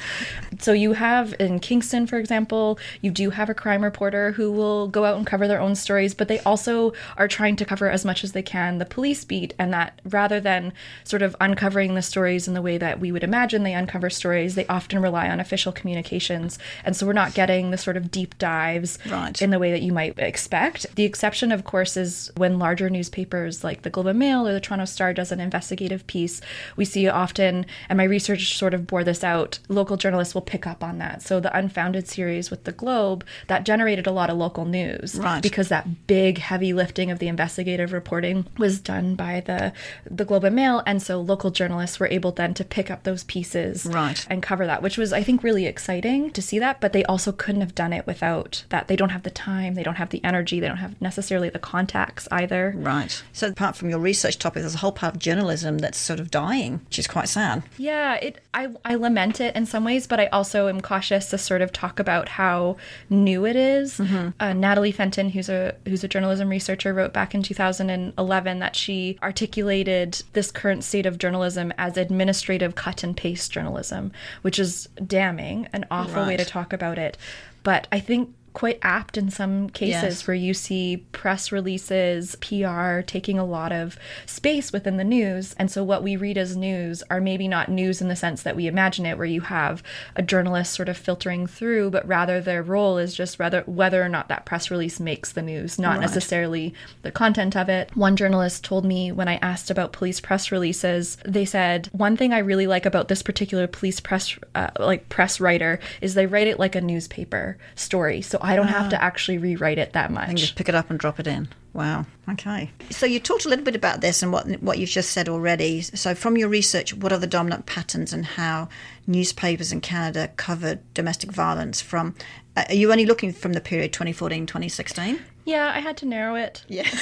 So 0.58 0.72
you 0.72 0.92
have 0.94 1.11
in 1.38 1.58
Kingston, 1.60 2.06
for 2.06 2.18
example, 2.18 2.78
you 3.00 3.10
do 3.10 3.30
have 3.30 3.48
a 3.50 3.54
crime 3.54 3.82
reporter 3.84 4.32
who 4.32 4.50
will 4.50 4.88
go 4.88 5.04
out 5.04 5.16
and 5.16 5.26
cover 5.26 5.46
their 5.46 5.60
own 5.60 5.74
stories, 5.74 6.14
but 6.14 6.28
they 6.28 6.40
also 6.40 6.92
are 7.16 7.28
trying 7.28 7.56
to 7.56 7.64
cover 7.64 7.90
as 7.90 8.04
much 8.04 8.24
as 8.24 8.32
they 8.32 8.42
can 8.42 8.78
the 8.78 8.84
police 8.84 9.24
beat, 9.24 9.54
and 9.58 9.72
that 9.72 10.00
rather 10.04 10.40
than 10.40 10.72
sort 11.04 11.22
of 11.22 11.36
uncovering 11.40 11.94
the 11.94 12.02
stories 12.02 12.48
in 12.48 12.54
the 12.54 12.62
way 12.62 12.78
that 12.78 12.98
we 13.00 13.12
would 13.12 13.24
imagine 13.24 13.62
they 13.62 13.74
uncover 13.74 14.08
stories, 14.10 14.54
they 14.54 14.66
often 14.66 15.00
rely 15.02 15.28
on 15.28 15.40
official 15.40 15.72
communications, 15.72 16.58
and 16.84 16.96
so 16.96 17.06
we're 17.06 17.12
not 17.12 17.34
getting 17.34 17.70
the 17.70 17.78
sort 17.78 17.96
of 17.96 18.10
deep 18.10 18.36
dives 18.38 18.98
Right. 19.08 19.40
in 19.42 19.50
the 19.50 19.58
way 19.58 19.70
that 19.72 19.82
you 19.82 19.92
might 19.92 20.18
expect. 20.18 20.94
The 20.96 21.04
exception, 21.04 21.52
of 21.52 21.64
course, 21.64 21.96
is 21.96 22.30
when 22.36 22.58
larger 22.58 22.88
newspapers 22.88 23.62
like 23.62 23.82
the 23.82 23.90
Globe 23.90 24.06
and 24.06 24.18
Mail 24.18 24.46
or 24.46 24.52
the 24.52 24.60
Toronto 24.60 24.84
Star 24.86 25.12
does 25.12 25.30
an 25.32 25.40
investigative 25.40 26.06
piece. 26.06 26.40
We 26.76 26.84
see 26.84 27.08
often, 27.08 27.66
and 27.88 27.96
my 27.96 28.04
research 28.04 28.56
sort 28.56 28.74
of 28.74 28.86
bore 28.86 29.04
this 29.04 29.22
out, 29.24 29.58
local 29.68 29.96
journalists 29.96 30.34
will 30.34 30.40
pick 30.42 30.66
up 30.66 30.82
on 30.82 30.98
that. 31.02 31.22
So 31.22 31.40
the 31.40 31.56
Unfounded 31.56 32.08
series 32.08 32.50
with 32.50 32.64
the 32.64 32.72
Globe, 32.72 33.24
that 33.48 33.64
generated 33.64 34.06
a 34.06 34.12
lot 34.12 34.30
of 34.30 34.36
local 34.36 34.64
news. 34.64 35.16
Right. 35.16 35.42
Because 35.42 35.68
that 35.68 36.06
big 36.06 36.38
heavy 36.38 36.72
lifting 36.72 37.10
of 37.10 37.18
the 37.18 37.28
investigative 37.28 37.92
reporting 37.92 38.46
was 38.58 38.80
done 38.80 39.14
by 39.14 39.40
the 39.40 39.72
the 40.08 40.24
Globe 40.24 40.44
and 40.44 40.56
Mail. 40.56 40.82
And 40.86 41.02
so 41.02 41.20
local 41.20 41.50
journalists 41.50 41.98
were 42.00 42.06
able 42.08 42.32
then 42.32 42.54
to 42.54 42.64
pick 42.64 42.90
up 42.90 43.02
those 43.02 43.24
pieces 43.24 43.84
Right. 43.86 44.24
and 44.30 44.42
cover 44.42 44.66
that, 44.66 44.82
which 44.82 44.96
was, 44.98 45.12
I 45.12 45.22
think, 45.22 45.42
really 45.42 45.66
exciting 45.66 46.30
to 46.32 46.42
see 46.42 46.58
that. 46.60 46.80
But 46.80 46.92
they 46.92 47.04
also 47.04 47.32
couldn't 47.32 47.60
have 47.60 47.74
done 47.74 47.92
it 47.92 48.06
without 48.06 48.64
that. 48.68 48.88
They 48.88 48.96
don't 48.96 49.10
have 49.10 49.22
the 49.24 49.30
time, 49.30 49.74
they 49.74 49.82
don't 49.82 49.96
have 49.96 50.10
the 50.10 50.22
energy, 50.24 50.60
they 50.60 50.68
don't 50.68 50.76
have 50.86 51.00
necessarily 51.00 51.48
the 51.50 51.58
contacts 51.58 52.28
either. 52.30 52.74
Right. 52.76 53.22
So 53.32 53.48
apart 53.48 53.76
from 53.76 53.90
your 53.90 53.98
research 53.98 54.38
topic, 54.38 54.62
there's 54.62 54.74
a 54.74 54.78
whole 54.78 54.92
part 54.92 55.14
of 55.14 55.20
journalism 55.20 55.78
that's 55.78 55.98
sort 55.98 56.20
of 56.20 56.30
dying, 56.30 56.80
which 56.86 56.98
is 56.98 57.06
quite 57.06 57.28
sad. 57.28 57.62
Yeah, 57.78 58.14
it. 58.16 58.38
I 58.54 58.68
I 58.84 58.94
lament 58.96 59.40
it 59.40 59.56
in 59.56 59.66
some 59.66 59.84
ways, 59.84 60.06
but 60.06 60.20
I 60.20 60.26
also 60.26 60.68
am 60.68 60.80
cautious 60.92 61.30
to 61.30 61.38
sort 61.38 61.62
of 61.62 61.72
talk 61.72 61.98
about 61.98 62.28
how 62.28 62.76
new 63.08 63.46
it 63.46 63.56
is. 63.56 63.98
Uh, 64.38 64.52
Natalie 64.52 64.92
Fenton, 64.92 65.30
who's 65.30 65.48
a 65.48 65.74
who's 65.86 66.04
a 66.04 66.08
journalism 66.08 66.50
researcher, 66.50 66.92
wrote 66.92 67.14
back 67.14 67.34
in 67.34 67.42
2011 67.42 68.58
that 68.58 68.76
she 68.76 69.18
articulated 69.22 70.22
this 70.34 70.50
current 70.50 70.84
state 70.84 71.06
of 71.06 71.16
journalism 71.16 71.72
as 71.78 71.96
administrative 71.96 72.74
cut 72.74 73.02
and 73.02 73.16
paste 73.16 73.50
journalism, 73.50 74.12
which 74.42 74.58
is 74.58 74.86
damning, 75.06 75.66
an 75.72 75.86
awful 75.90 76.26
way 76.26 76.36
to 76.36 76.44
talk 76.44 76.74
about 76.74 76.98
it. 76.98 77.16
But 77.62 77.88
I 77.90 77.98
think 77.98 78.34
quite 78.52 78.78
apt 78.82 79.16
in 79.16 79.30
some 79.30 79.68
cases 79.70 80.02
Yes. 80.02 80.26
where 80.26 80.34
you 80.34 80.52
see 80.54 80.98
press 81.12 81.50
releases, 81.52 82.36
PR 82.36 83.00
taking 83.00 83.38
a 83.38 83.44
lot 83.44 83.72
of 83.72 83.96
space 84.26 84.72
within 84.72 84.96
the 84.96 85.04
news. 85.04 85.54
And 85.58 85.70
so 85.70 85.82
what 85.82 86.02
we 86.02 86.16
read 86.16 86.36
as 86.36 86.56
news 86.56 87.02
are 87.10 87.20
maybe 87.20 87.48
not 87.48 87.68
news 87.70 88.00
in 88.02 88.08
the 88.08 88.16
sense 88.16 88.42
that 88.42 88.56
we 88.56 88.66
imagine 88.66 89.06
it, 89.06 89.16
where 89.16 89.26
you 89.26 89.40
have 89.42 89.82
a 90.16 90.22
journalist 90.22 90.72
sort 90.74 90.88
of 90.88 90.96
filtering 90.96 91.46
through, 91.46 91.90
but 91.90 92.06
rather 92.06 92.40
their 92.40 92.62
role 92.62 92.98
is 92.98 93.14
just 93.14 93.38
rather 93.38 93.62
whether 93.66 94.02
or 94.02 94.08
not 94.08 94.28
that 94.28 94.44
press 94.44 94.70
release 94.70 95.00
makes 95.00 95.32
the 95.32 95.42
news, 95.42 95.78
not 95.78 95.92
Right. 95.92 96.00
necessarily 96.02 96.74
the 97.02 97.10
content 97.10 97.56
of 97.56 97.68
it. 97.68 97.90
One 97.96 98.16
journalist 98.16 98.64
told 98.64 98.84
me 98.84 99.12
when 99.12 99.28
I 99.28 99.36
asked 99.36 99.70
about 99.70 99.92
police 99.92 100.20
press 100.20 100.52
releases, 100.52 101.16
they 101.24 101.44
said, 101.44 101.88
one 101.92 102.16
thing 102.16 102.32
I 102.32 102.38
really 102.38 102.66
like 102.66 102.86
about 102.86 103.08
this 103.08 103.22
particular 103.22 103.66
police 103.66 104.00
press, 104.00 104.36
uh, 104.54 104.68
like 104.78 105.08
press 105.08 105.40
writer, 105.40 105.78
is 106.00 106.14
they 106.14 106.26
write 106.26 106.46
it 106.48 106.58
like 106.58 106.74
a 106.74 106.80
newspaper 106.80 107.56
story. 107.74 108.20
So 108.20 108.38
I 108.42 108.56
don't 108.56 108.68
have 108.68 108.90
to 108.90 109.02
actually 109.02 109.38
rewrite 109.38 109.78
it 109.78 109.92
that 109.92 110.10
much. 110.10 110.28
And 110.28 110.36
just 110.36 110.56
pick 110.56 110.68
it 110.68 110.74
up 110.74 110.90
and 110.90 110.98
drop 110.98 111.20
it 111.20 111.26
in. 111.26 111.48
Wow. 111.72 112.04
Okay. 112.28 112.70
So 112.90 113.06
you 113.06 113.18
talked 113.18 113.46
a 113.46 113.48
little 113.48 113.64
bit 113.64 113.76
about 113.76 114.00
this 114.00 114.22
and 114.22 114.32
what 114.32 114.46
what 114.62 114.78
you've 114.78 114.90
just 114.90 115.10
said 115.10 115.28
already. 115.28 115.80
So 115.80 116.14
from 116.14 116.36
your 116.36 116.48
research, 116.48 116.92
what 116.94 117.12
are 117.12 117.18
the 117.18 117.26
dominant 117.26 117.66
patterns 117.66 118.12
and 118.12 118.26
how 118.26 118.68
newspapers 119.06 119.72
in 119.72 119.80
Canada 119.80 120.30
covered 120.36 120.80
domestic 120.92 121.30
violence 121.30 121.80
from 121.80 122.14
uh, 122.56 122.64
are 122.68 122.74
you 122.74 122.90
only 122.90 123.06
looking 123.06 123.32
from 123.32 123.54
the 123.54 123.60
period 123.60 123.92
2014-2016? 123.92 125.20
Yeah, 125.44 125.72
I 125.74 125.80
had 125.80 125.96
to 125.98 126.06
narrow 126.06 126.36
it. 126.36 126.64
Yeah. 126.68 126.88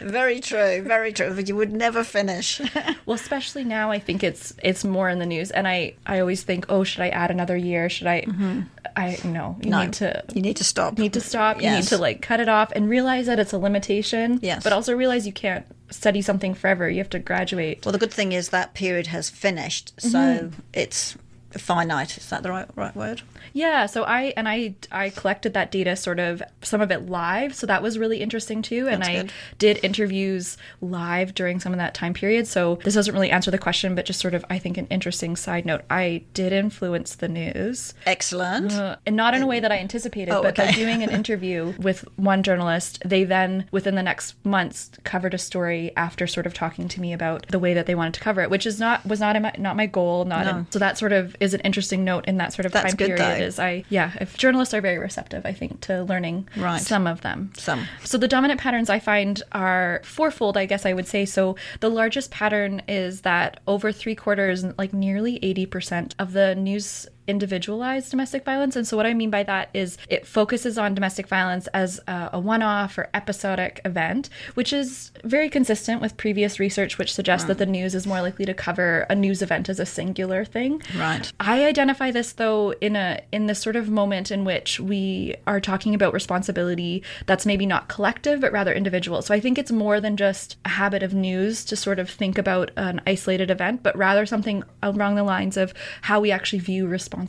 very 0.00 0.40
true, 0.40 0.82
very 0.82 1.12
true. 1.12 1.32
But 1.34 1.48
you 1.48 1.56
would 1.56 1.72
never 1.72 2.02
finish. 2.02 2.60
well, 3.06 3.14
especially 3.14 3.64
now 3.64 3.90
I 3.90 3.98
think 3.98 4.24
it's 4.24 4.52
it's 4.62 4.84
more 4.84 5.08
in 5.08 5.18
the 5.18 5.26
news 5.26 5.50
and 5.50 5.68
I 5.68 5.94
I 6.06 6.20
always 6.20 6.42
think, 6.42 6.66
"Oh, 6.68 6.84
should 6.84 7.02
I 7.02 7.10
add 7.10 7.30
another 7.30 7.56
year? 7.56 7.88
Should 7.88 8.08
I 8.08 8.22
mm-hmm. 8.22 8.62
I 8.96 9.18
no, 9.24 9.56
you 9.62 9.70
no, 9.70 9.82
need 9.82 9.92
to 9.94 10.24
you 10.34 10.42
need 10.42 10.56
to 10.56 10.64
stop. 10.64 10.98
You 10.98 11.04
need 11.04 11.12
to 11.14 11.20
stop. 11.20 11.60
Yes. 11.60 11.70
You 11.70 11.76
need 11.76 11.88
to 11.88 11.98
like 11.98 12.22
cut 12.22 12.40
it 12.40 12.48
off 12.48 12.72
and 12.72 12.88
realize 12.88 13.26
that 13.26 13.38
it's 13.38 13.52
a 13.52 13.58
limitation. 13.58 14.40
Yes. 14.42 14.62
But 14.62 14.72
also 14.72 14.94
realize 14.94 15.26
you 15.26 15.32
can't 15.32 15.66
study 15.90 16.22
something 16.22 16.54
forever. 16.54 16.88
You 16.88 16.98
have 16.98 17.10
to 17.10 17.18
graduate. 17.18 17.84
Well, 17.84 17.92
the 17.92 17.98
good 17.98 18.12
thing 18.12 18.32
is 18.32 18.50
that 18.50 18.74
period 18.74 19.08
has 19.08 19.30
finished, 19.30 20.00
so 20.00 20.18
mm-hmm. 20.18 20.60
it's 20.72 21.16
finite. 21.52 22.16
Is 22.16 22.28
that 22.30 22.42
the 22.42 22.50
right 22.50 22.68
right 22.74 22.94
word? 22.94 23.22
Yeah, 23.52 23.86
so 23.86 24.04
I 24.04 24.32
and 24.36 24.48
I 24.48 24.74
I 24.92 25.10
collected 25.10 25.54
that 25.54 25.70
data 25.70 25.96
sort 25.96 26.18
of 26.18 26.42
some 26.62 26.80
of 26.80 26.90
it 26.90 27.08
live, 27.08 27.54
so 27.54 27.66
that 27.66 27.82
was 27.82 27.98
really 27.98 28.20
interesting 28.20 28.62
too. 28.62 28.88
And 28.88 29.02
That's 29.02 29.08
I 29.08 29.22
good. 29.22 29.32
did 29.58 29.84
interviews 29.84 30.56
live 30.80 31.34
during 31.34 31.60
some 31.60 31.72
of 31.72 31.78
that 31.78 31.94
time 31.94 32.14
period. 32.14 32.46
So 32.46 32.76
this 32.84 32.94
doesn't 32.94 33.14
really 33.14 33.30
answer 33.30 33.50
the 33.50 33.58
question, 33.58 33.94
but 33.94 34.04
just 34.04 34.20
sort 34.20 34.34
of 34.34 34.44
I 34.50 34.58
think 34.58 34.76
an 34.78 34.86
interesting 34.90 35.36
side 35.36 35.66
note. 35.66 35.82
I 35.90 36.22
did 36.34 36.52
influence 36.52 37.14
the 37.16 37.28
news. 37.28 37.94
Excellent. 38.06 38.72
Uh, 38.72 38.96
and 39.06 39.16
not 39.16 39.34
in 39.34 39.42
a 39.42 39.46
way 39.46 39.60
that 39.60 39.72
I 39.72 39.78
anticipated, 39.78 40.32
oh, 40.32 40.42
but 40.42 40.58
okay. 40.58 40.66
by 40.70 40.72
doing 40.76 41.02
an 41.02 41.10
interview 41.10 41.74
with 41.78 42.04
one 42.16 42.42
journalist, 42.42 43.02
they 43.04 43.24
then 43.24 43.66
within 43.70 43.94
the 43.94 44.02
next 44.02 44.34
months 44.44 44.90
covered 45.04 45.34
a 45.34 45.38
story 45.38 45.92
after 45.96 46.26
sort 46.26 46.46
of 46.46 46.54
talking 46.54 46.88
to 46.88 47.00
me 47.00 47.12
about 47.12 47.46
the 47.48 47.58
way 47.58 47.74
that 47.74 47.86
they 47.86 47.94
wanted 47.94 48.14
to 48.14 48.20
cover 48.20 48.40
it, 48.40 48.50
which 48.50 48.66
is 48.66 48.78
not 48.78 49.04
was 49.06 49.20
not 49.20 49.40
my, 49.40 49.52
not 49.58 49.76
my 49.76 49.86
goal, 49.86 50.24
not 50.24 50.44
No. 50.46 50.50
in- 50.58 50.66
so 50.70 50.78
that 50.78 50.98
sort 50.98 51.12
of 51.12 51.36
is 51.40 51.54
an 51.54 51.60
interesting 51.60 52.04
note 52.04 52.26
in 52.26 52.36
that 52.38 52.52
sort 52.52 52.66
of 52.66 52.72
That's 52.72 52.90
time 52.90 52.96
period 52.96 53.18
though. 53.18 53.39
Is 53.40 53.58
I 53.58 53.84
yeah, 53.88 54.12
if 54.20 54.36
journalists 54.36 54.74
are 54.74 54.80
very 54.80 54.98
receptive, 54.98 55.44
I 55.44 55.52
think, 55.52 55.80
to 55.82 56.02
learning 56.04 56.48
Right. 56.56 56.80
some 56.80 57.06
of 57.06 57.22
them. 57.22 57.52
Some. 57.56 57.86
So 58.04 58.18
the 58.18 58.28
dominant 58.28 58.60
patterns 58.60 58.90
I 58.90 58.98
find 59.00 59.42
are 59.52 60.00
fourfold, 60.04 60.56
I 60.56 60.66
guess 60.66 60.86
I 60.86 60.92
would 60.92 61.08
say. 61.08 61.24
So 61.24 61.56
the 61.80 61.88
largest 61.88 62.30
pattern 62.30 62.82
is 62.86 63.22
that 63.22 63.60
over 63.66 63.90
three 63.92 64.14
quarters, 64.14 64.64
like 64.78 64.92
nearly 64.92 65.38
80% 65.40 66.12
of 66.18 66.32
the 66.32 66.54
news 66.54 67.08
individualized 67.30 68.10
domestic 68.10 68.44
violence. 68.44 68.76
And 68.76 68.86
so 68.86 68.96
what 68.96 69.06
I 69.06 69.14
mean 69.14 69.30
by 69.30 69.42
that 69.44 69.70
is 69.72 69.96
it 70.08 70.26
focuses 70.26 70.76
on 70.76 70.94
domestic 70.94 71.28
violence 71.28 71.66
as 71.68 72.00
a, 72.06 72.30
a 72.34 72.40
one-off 72.40 72.98
or 72.98 73.08
episodic 73.14 73.80
event, 73.84 74.28
which 74.54 74.72
is 74.72 75.12
very 75.24 75.48
consistent 75.48 76.00
with 76.00 76.16
previous 76.16 76.58
research 76.58 76.98
which 76.98 77.14
suggests 77.14 77.46
that 77.46 77.58
the 77.58 77.66
news 77.66 77.94
is 77.94 78.06
more 78.06 78.20
likely 78.20 78.44
to 78.44 78.54
cover 78.54 79.06
a 79.08 79.14
news 79.14 79.42
event 79.42 79.68
as 79.68 79.78
a 79.80 79.86
singular 79.86 80.44
thing. 80.44 80.82
Right. 80.96 81.32
I 81.38 81.64
identify 81.64 82.10
this 82.10 82.32
though 82.32 82.72
in 82.80 82.96
a 82.96 83.20
in 83.32 83.46
this 83.46 83.60
sort 83.60 83.76
of 83.76 83.88
moment 83.88 84.30
in 84.30 84.44
which 84.44 84.80
we 84.80 85.36
are 85.46 85.60
talking 85.60 85.94
about 85.94 86.12
responsibility 86.12 87.02
that's 87.26 87.46
maybe 87.46 87.66
not 87.66 87.88
collective 87.88 88.40
but 88.40 88.52
rather 88.52 88.72
individual. 88.72 89.22
So 89.22 89.32
I 89.34 89.40
think 89.40 89.58
it's 89.58 89.70
more 89.70 90.00
than 90.00 90.16
just 90.16 90.56
a 90.64 90.70
habit 90.70 91.02
of 91.02 91.14
news 91.14 91.64
to 91.66 91.76
sort 91.76 91.98
of 91.98 92.10
think 92.10 92.38
about 92.38 92.70
an 92.76 93.00
isolated 93.06 93.50
event, 93.50 93.82
but 93.82 93.96
rather 93.96 94.26
something 94.26 94.64
along 94.82 95.14
the 95.14 95.22
lines 95.22 95.56
of 95.56 95.72
how 96.02 96.20
we 96.20 96.30
actually 96.30 96.58
view 96.58 96.86
responsibility 96.86 97.19